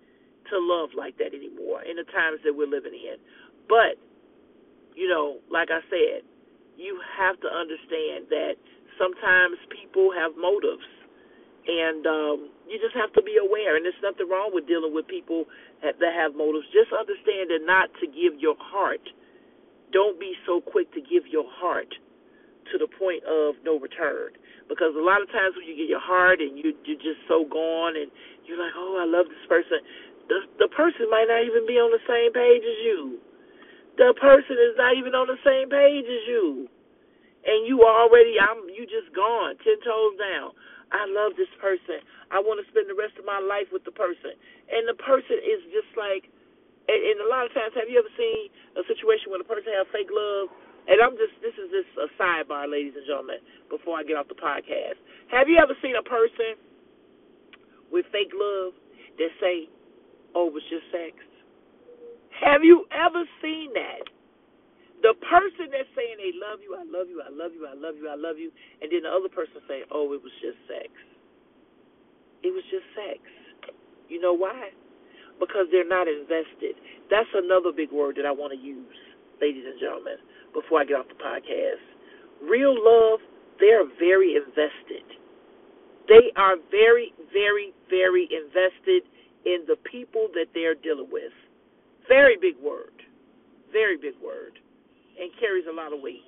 to 0.50 0.56
love 0.58 0.90
like 0.96 1.16
that 1.18 1.32
anymore 1.32 1.82
in 1.82 1.96
the 1.96 2.06
times 2.10 2.40
that 2.44 2.52
we're 2.52 2.70
living 2.70 2.94
in. 2.94 3.16
But, 3.68 3.96
you 4.94 5.08
know, 5.08 5.40
like 5.50 5.68
I 5.70 5.80
said, 5.88 6.26
you 6.76 6.98
have 7.16 7.38
to 7.40 7.48
understand 7.48 8.28
that 8.30 8.58
sometimes 8.98 9.58
people 9.70 10.10
have 10.12 10.34
motives 10.36 10.86
and 11.64 12.04
um, 12.04 12.36
you 12.68 12.76
just 12.76 12.92
have 12.92 13.12
to 13.16 13.22
be 13.24 13.40
aware. 13.40 13.76
And 13.76 13.84
there's 13.84 13.98
nothing 14.04 14.28
wrong 14.28 14.52
with 14.52 14.68
dealing 14.68 14.92
with 14.92 15.08
people 15.08 15.48
that 15.80 15.96
have 16.00 16.36
motives. 16.36 16.68
Just 16.76 16.92
understand 16.92 17.48
that 17.48 17.64
not 17.64 17.88
to 18.00 18.06
give 18.06 18.36
your 18.36 18.56
heart. 18.60 19.04
Don't 19.92 20.20
be 20.20 20.34
so 20.44 20.60
quick 20.60 20.92
to 20.92 21.00
give 21.00 21.24
your 21.30 21.48
heart 21.48 21.88
to 22.72 22.76
the 22.76 22.88
point 22.88 23.24
of 23.24 23.56
no 23.64 23.80
return. 23.80 24.36
Because 24.68 24.96
a 24.96 25.04
lot 25.04 25.20
of 25.20 25.28
times 25.28 25.56
when 25.56 25.68
you 25.68 25.76
get 25.76 25.88
your 25.88 26.02
heart 26.02 26.40
and 26.40 26.56
you 26.56 26.72
you're 26.84 27.00
just 27.00 27.20
so 27.28 27.44
gone 27.44 27.96
and 27.96 28.08
you're 28.44 28.60
like, 28.60 28.72
oh, 28.76 29.00
I 29.00 29.04
love 29.08 29.28
this 29.28 29.44
person. 29.48 29.80
The 30.28 30.38
the 30.58 30.70
person 30.72 31.10
might 31.10 31.28
not 31.28 31.44
even 31.44 31.66
be 31.66 31.76
on 31.76 31.92
the 31.92 32.02
same 32.08 32.32
page 32.32 32.64
as 32.64 32.78
you. 32.84 33.20
The 34.00 34.14
person 34.18 34.56
is 34.58 34.74
not 34.76 34.96
even 34.96 35.14
on 35.14 35.28
the 35.30 35.38
same 35.44 35.70
page 35.70 36.06
as 36.08 36.24
you, 36.26 36.66
and 37.46 37.66
you 37.68 37.84
already 37.84 38.40
I'm 38.40 38.66
you 38.72 38.88
just 38.88 39.14
gone 39.14 39.54
ten 39.62 39.78
toes 39.84 40.16
down. 40.18 40.56
I 40.94 41.10
love 41.10 41.34
this 41.34 41.50
person. 41.58 41.98
I 42.30 42.38
want 42.38 42.62
to 42.62 42.66
spend 42.70 42.86
the 42.86 42.94
rest 42.94 43.18
of 43.18 43.26
my 43.26 43.42
life 43.42 43.66
with 43.74 43.82
the 43.82 43.94
person. 43.94 44.38
And 44.70 44.86
the 44.86 44.94
person 44.94 45.42
is 45.42 45.58
just 45.74 45.90
like, 45.98 46.30
and, 46.86 47.00
and 47.00 47.18
a 47.24 47.28
lot 47.28 47.48
of 47.48 47.52
times, 47.56 47.74
have 47.74 47.90
you 47.90 47.98
ever 47.98 48.12
seen 48.14 48.52
a 48.78 48.84
situation 48.86 49.34
where 49.34 49.42
the 49.42 49.48
person 49.48 49.74
has 49.74 49.90
fake 49.90 50.12
love? 50.12 50.54
And 50.86 51.00
I'm 51.00 51.16
just, 51.16 51.34
this 51.40 51.56
is 51.56 51.72
just 51.72 51.90
a 51.98 52.06
sidebar, 52.14 52.70
ladies 52.70 52.94
and 52.94 53.02
gentlemen, 53.08 53.40
before 53.72 53.98
I 53.98 54.06
get 54.06 54.20
off 54.20 54.28
the 54.28 54.38
podcast. 54.38 55.00
Have 55.32 55.48
you 55.48 55.56
ever 55.58 55.74
seen 55.80 55.96
a 55.96 56.04
person 56.04 56.60
with 57.88 58.04
fake 58.12 58.30
love 58.36 58.76
that 59.18 59.32
say, 59.40 59.66
oh, 60.34 60.48
it 60.48 60.54
was 60.54 60.62
just 60.70 60.84
sex? 60.90 61.14
Have 62.42 62.62
you 62.62 62.84
ever 62.90 63.24
seen 63.40 63.72
that? 63.74 64.10
the 65.04 65.12
person 65.20 65.68
that's 65.68 65.92
saying 65.92 66.16
they 66.16 66.32
love 66.40 66.64
you, 66.64 66.72
I 66.72 66.80
love 66.88 67.12
you, 67.12 67.20
I 67.20 67.28
love 67.28 67.52
you, 67.52 67.68
I 67.68 67.76
love 67.76 68.00
you, 68.00 68.08
I 68.08 68.16
love 68.16 68.40
you, 68.40 68.48
and 68.80 68.88
then 68.88 69.04
the 69.04 69.12
other 69.12 69.28
person 69.28 69.60
say, 69.68 69.84
oh, 69.92 70.16
it 70.16 70.20
was 70.24 70.32
just 70.40 70.56
sex. 70.64 70.88
It 72.40 72.48
was 72.48 72.64
just 72.72 72.88
sex. 72.96 73.20
You 74.08 74.16
know 74.16 74.32
why? 74.32 74.72
Because 75.36 75.68
they're 75.68 75.84
not 75.84 76.08
invested. 76.08 76.80
That's 77.12 77.28
another 77.36 77.68
big 77.68 77.92
word 77.92 78.16
that 78.16 78.24
I 78.24 78.32
want 78.32 78.56
to 78.56 78.60
use, 78.60 78.96
ladies 79.44 79.68
and 79.68 79.76
gentlemen, 79.76 80.16
before 80.56 80.80
I 80.80 80.88
get 80.88 80.96
off 80.96 81.08
the 81.12 81.20
podcast. 81.20 81.84
Real 82.40 82.72
love, 82.72 83.20
they're 83.60 83.84
very 84.00 84.40
invested. 84.40 85.04
They 86.08 86.32
are 86.40 86.56
very, 86.72 87.12
very, 87.28 87.76
very 87.92 88.24
invested 88.32 89.04
in 89.44 89.64
the 89.66 89.76
people 89.90 90.28
that 90.34 90.46
they're 90.54 90.74
dealing 90.74 91.08
with. 91.10 91.32
Very 92.08 92.36
big 92.40 92.56
word. 92.62 92.92
Very 93.72 93.96
big 93.96 94.14
word 94.22 94.58
and 95.18 95.30
carries 95.38 95.64
a 95.70 95.74
lot 95.74 95.92
of 95.92 96.00
weight. 96.02 96.26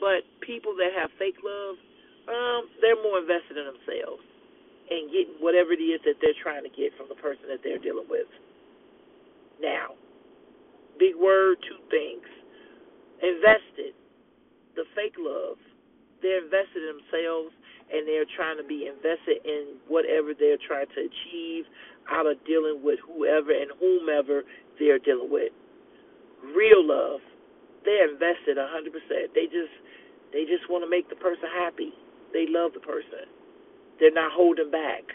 But 0.00 0.26
people 0.44 0.74
that 0.76 0.92
have 0.92 1.10
fake 1.18 1.38
love, 1.40 1.76
um, 2.28 2.68
they're 2.80 3.00
more 3.00 3.20
invested 3.20 3.56
in 3.56 3.64
themselves 3.64 4.24
and 4.90 5.08
getting 5.08 5.36
whatever 5.40 5.72
it 5.72 5.80
is 5.80 6.00
that 6.04 6.20
they're 6.20 6.36
trying 6.44 6.64
to 6.64 6.72
get 6.72 6.92
from 6.96 7.08
the 7.08 7.16
person 7.16 7.48
that 7.48 7.64
they're 7.64 7.80
dealing 7.80 8.08
with. 8.08 8.28
Now, 9.62 9.96
big 10.98 11.16
word, 11.16 11.56
two 11.64 11.80
things. 11.88 12.26
Invested, 13.22 13.96
the 14.76 14.84
fake 14.92 15.16
love, 15.16 15.56
they're 16.20 16.44
invested 16.44 16.84
in 16.84 17.00
themselves 17.00 17.54
and 17.94 18.08
they're 18.08 18.26
trying 18.36 18.58
to 18.58 18.66
be 18.66 18.90
invested 18.90 19.38
in 19.46 19.78
whatever 19.86 20.34
they're 20.34 20.58
trying 20.58 20.90
to 20.98 21.06
achieve 21.06 21.64
out 22.10 22.26
of 22.26 22.42
dealing 22.44 22.82
with 22.82 22.98
whoever 23.06 23.54
and 23.54 23.70
whomever 23.78 24.42
they're 24.78 24.98
dealing 24.98 25.30
with. 25.30 25.54
Real 26.42 26.82
love, 26.82 27.20
they're 27.86 28.10
invested 28.10 28.58
a 28.58 28.66
hundred 28.68 28.92
percent. 28.92 29.30
They 29.34 29.46
just 29.46 29.72
they 30.34 30.42
just 30.44 30.66
want 30.68 30.82
to 30.82 30.90
make 30.90 31.08
the 31.08 31.16
person 31.16 31.46
happy. 31.54 31.94
They 32.34 32.46
love 32.50 32.74
the 32.74 32.82
person. 32.82 33.30
They're 34.00 34.12
not 34.12 34.32
holding 34.34 34.70
back. 34.70 35.06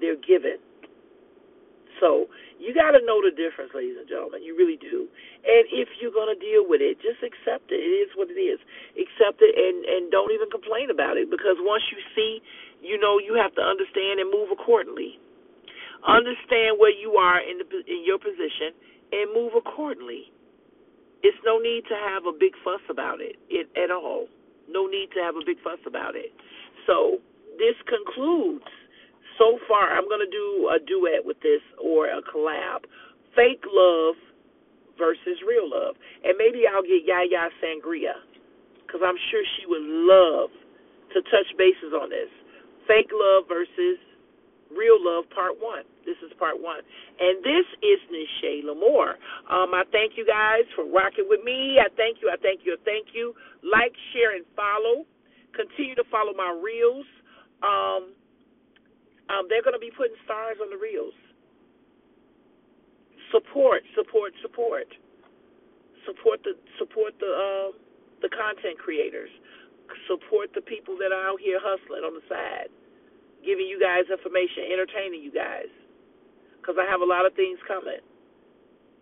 They're 0.00 0.16
giving. 0.22 0.62
So 2.00 2.30
you 2.58 2.74
got 2.74 2.94
to 2.94 3.02
know 3.02 3.22
the 3.22 3.34
difference, 3.34 3.70
ladies 3.74 3.98
and 3.98 4.08
gentlemen. 4.08 4.42
You 4.42 4.54
really 4.58 4.78
do. 4.78 5.06
And 5.46 5.64
if 5.70 5.88
you're 6.00 6.14
gonna 6.14 6.38
deal 6.38 6.66
with 6.66 6.82
it, 6.82 6.98
just 7.02 7.22
accept 7.22 7.70
it. 7.70 7.78
It 7.78 7.94
is 8.06 8.10
what 8.18 8.30
it 8.30 8.38
is. 8.38 8.58
Accept 8.98 9.42
it 9.42 9.54
and 9.54 9.84
and 9.86 10.10
don't 10.10 10.30
even 10.34 10.50
complain 10.50 10.90
about 10.90 11.16
it 11.16 11.30
because 11.30 11.58
once 11.62 11.82
you 11.90 11.98
see, 12.14 12.42
you 12.82 12.98
know, 12.98 13.18
you 13.18 13.34
have 13.38 13.54
to 13.58 13.62
understand 13.62 14.18
and 14.18 14.30
move 14.30 14.50
accordingly. 14.50 15.18
Understand 16.06 16.78
where 16.78 16.94
you 16.94 17.18
are 17.18 17.42
in 17.42 17.58
the 17.58 17.66
in 17.86 18.06
your 18.06 18.18
position 18.18 18.74
and 19.10 19.34
move 19.34 19.54
accordingly. 19.58 20.30
It's 21.22 21.38
no 21.44 21.58
need 21.58 21.82
to 21.90 21.96
have 21.98 22.26
a 22.26 22.34
big 22.34 22.54
fuss 22.62 22.82
about 22.90 23.18
it, 23.20 23.34
it 23.50 23.66
at 23.74 23.90
all. 23.90 24.30
No 24.70 24.86
need 24.86 25.10
to 25.14 25.20
have 25.20 25.34
a 25.34 25.42
big 25.44 25.58
fuss 25.66 25.82
about 25.86 26.14
it. 26.14 26.30
So 26.86 27.18
this 27.58 27.74
concludes. 27.90 28.66
So 29.38 29.58
far, 29.70 29.94
I'm 29.94 30.08
going 30.10 30.20
to 30.20 30.30
do 30.30 30.70
a 30.74 30.78
duet 30.82 31.24
with 31.24 31.38
this 31.40 31.62
or 31.78 32.06
a 32.10 32.20
collab. 32.22 32.84
Fake 33.34 33.62
love 33.70 34.18
versus 34.98 35.38
real 35.46 35.70
love. 35.70 35.94
And 36.26 36.34
maybe 36.36 36.66
I'll 36.66 36.82
get 36.82 37.06
Yaya 37.06 37.48
Sangria 37.62 38.18
because 38.82 39.00
I'm 39.00 39.16
sure 39.30 39.42
she 39.56 39.64
would 39.70 39.86
love 39.86 40.50
to 41.14 41.22
touch 41.30 41.48
bases 41.56 41.94
on 41.94 42.10
this. 42.10 42.28
Fake 42.90 43.14
love 43.14 43.46
versus 43.46 44.02
real 44.74 44.98
love, 44.98 45.30
part 45.30 45.56
one. 45.60 45.84
This 46.04 46.16
is 46.24 46.32
part 46.36 46.58
one. 46.60 46.80
And 47.20 47.40
this 47.44 47.66
is 47.80 47.98
Nisha 48.10 48.64
Lamore. 48.64 49.16
Um, 49.48 49.72
I 49.72 49.84
thank 49.92 50.16
you 50.16 50.26
guys 50.26 50.64
for 50.74 50.84
rocking 50.84 51.28
with 51.28 51.44
me. 51.44 51.78
I 51.78 51.88
thank 51.96 52.18
you. 52.20 52.28
I 52.32 52.36
thank 52.40 52.64
you. 52.64 52.74
I 52.74 52.80
thank 52.84 53.14
you. 53.14 53.34
Like, 53.62 53.92
share, 54.12 54.34
and 54.36 54.44
follow. 54.56 55.04
Continue 55.54 55.94
to 55.96 56.04
follow 56.10 56.32
my 56.34 56.52
reels. 56.52 57.06
Um, 57.62 58.17
um, 59.28 59.44
they're 59.48 59.62
going 59.62 59.76
to 59.76 59.82
be 59.82 59.92
putting 59.92 60.16
stars 60.24 60.56
on 60.60 60.72
the 60.72 60.80
reels. 60.80 61.14
Support, 63.32 63.84
support, 63.92 64.32
support. 64.40 64.88
Support 66.08 66.40
the 66.40 66.56
support 66.80 67.12
the 67.20 67.28
uh, 67.28 67.68
the 68.24 68.32
content 68.32 68.80
creators. 68.80 69.28
Support 70.08 70.56
the 70.56 70.64
people 70.64 70.96
that 70.96 71.12
are 71.12 71.24
out 71.28 71.40
here 71.40 71.60
hustling 71.60 72.04
on 72.04 72.16
the 72.16 72.24
side, 72.24 72.72
giving 73.44 73.68
you 73.68 73.76
guys 73.76 74.08
information, 74.08 74.72
entertaining 74.72 75.20
you 75.20 75.32
guys. 75.32 75.68
Because 76.56 76.80
I 76.80 76.88
have 76.88 77.04
a 77.04 77.08
lot 77.08 77.28
of 77.28 77.36
things 77.36 77.60
coming. 77.68 78.00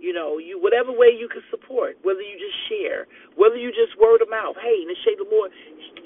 You 0.02 0.10
know, 0.10 0.42
you 0.42 0.58
whatever 0.58 0.90
way 0.90 1.14
you 1.14 1.30
can 1.30 1.46
support, 1.54 1.94
whether 2.02 2.20
you 2.20 2.34
just 2.34 2.58
share, 2.66 3.06
whether 3.38 3.56
you 3.56 3.70
just 3.70 3.94
word 4.02 4.18
of 4.20 4.28
mouth. 4.28 4.58
Hey, 4.58 4.82
Nashay 4.82 5.14
Lamore, 5.14 5.54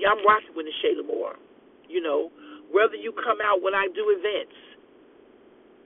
I'm 0.04 0.20
rocking 0.28 0.52
with 0.52 0.68
Nashay 0.68 1.00
Lamore. 1.00 1.40
You 1.88 2.04
know, 2.04 2.28
whether 2.70 2.94
you 2.94 3.12
come 3.12 3.38
out 3.42 3.62
when 3.62 3.74
I 3.74 3.86
do 3.94 4.14
events, 4.14 4.54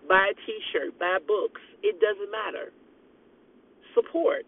buy 0.08 0.32
a 0.32 0.36
T-shirt, 0.46 0.98
buy 0.98 1.18
books, 1.26 1.60
it 1.82 2.00
doesn't 2.00 2.30
matter. 2.30 2.72
Support. 3.94 4.44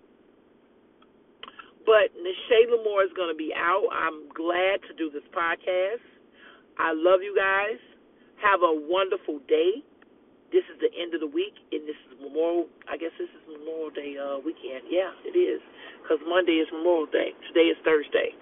But 1.87 2.11
Nashay 2.19 2.67
Lamore 2.67 3.07
is 3.07 3.15
going 3.15 3.31
to 3.31 3.39
be 3.39 3.55
out. 3.55 3.87
I'm 3.95 4.27
glad 4.35 4.83
to 4.91 4.93
do 4.99 5.09
this 5.09 5.23
podcast. 5.31 6.03
I 6.79 6.93
love 6.93 7.23
you 7.23 7.31
guys. 7.33 7.79
Have 8.43 8.61
a 8.61 8.75
wonderful 8.75 9.39
day. 9.49 9.81
This 10.53 10.67
is 10.71 10.79
the 10.79 10.91
end 10.95 11.15
of 11.15 11.23
the 11.23 11.31
week, 11.31 11.55
and 11.73 11.87
this 11.87 11.99
is 12.11 12.19
Memorial. 12.23 12.67
I 12.87 12.99
guess 12.99 13.15
this 13.19 13.31
is 13.31 13.43
Memorial 13.49 13.91
Day 13.91 14.15
uh, 14.19 14.39
weekend. 14.43 14.87
Yeah, 14.91 15.11
it 15.27 15.35
is, 15.35 15.63
because 16.03 16.23
Monday 16.23 16.63
is 16.63 16.69
Memorial 16.71 17.11
Day. 17.11 17.35
Today 17.51 17.71
is 17.71 17.79
Thursday. 17.83 18.35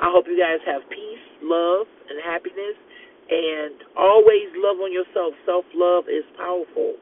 I 0.00 0.12
hope 0.12 0.28
you 0.28 0.36
guys 0.36 0.60
have 0.68 0.84
peace, 0.92 1.24
love, 1.40 1.88
and 2.08 2.20
happiness, 2.20 2.76
and 3.30 3.74
always 3.96 4.48
love 4.56 4.78
on 4.78 4.92
yourself. 4.92 5.34
Self 5.44 5.64
love 5.74 6.04
is 6.08 6.24
powerful. 6.36 6.94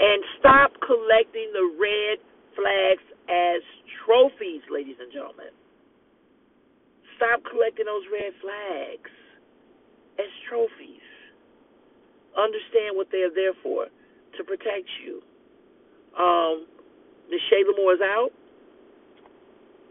And 0.00 0.22
stop 0.38 0.72
collecting 0.80 1.52
the 1.52 1.66
red 1.78 2.18
flags 2.56 3.04
as 3.28 3.62
trophies, 4.04 4.62
ladies 4.70 4.96
and 5.00 5.12
gentlemen. 5.12 5.54
Stop 7.16 7.42
collecting 7.46 7.86
those 7.86 8.02
red 8.10 8.32
flags 8.42 9.10
as 10.18 10.30
trophies. 10.48 11.06
Understand 12.36 12.96
what 12.96 13.08
they're 13.12 13.30
there 13.30 13.54
for 13.62 13.86
to 13.86 14.44
protect 14.44 14.88
you. 15.04 15.22
Um, 16.18 16.66
the 17.30 17.38
Shayla 17.48 17.76
Moore 17.76 17.94
is 17.94 18.00
out. 18.02 18.30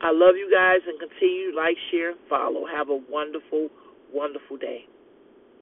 I 0.02 0.12
love 0.12 0.36
you 0.36 0.50
guys 0.52 0.82
and 0.88 1.00
continue 1.00 1.56
like, 1.56 1.78
share, 1.92 2.14
follow. 2.28 2.66
Have 2.66 2.90
a 2.90 3.00
wonderful, 3.10 3.70
wonderful 4.12 4.58
day. 4.58 4.86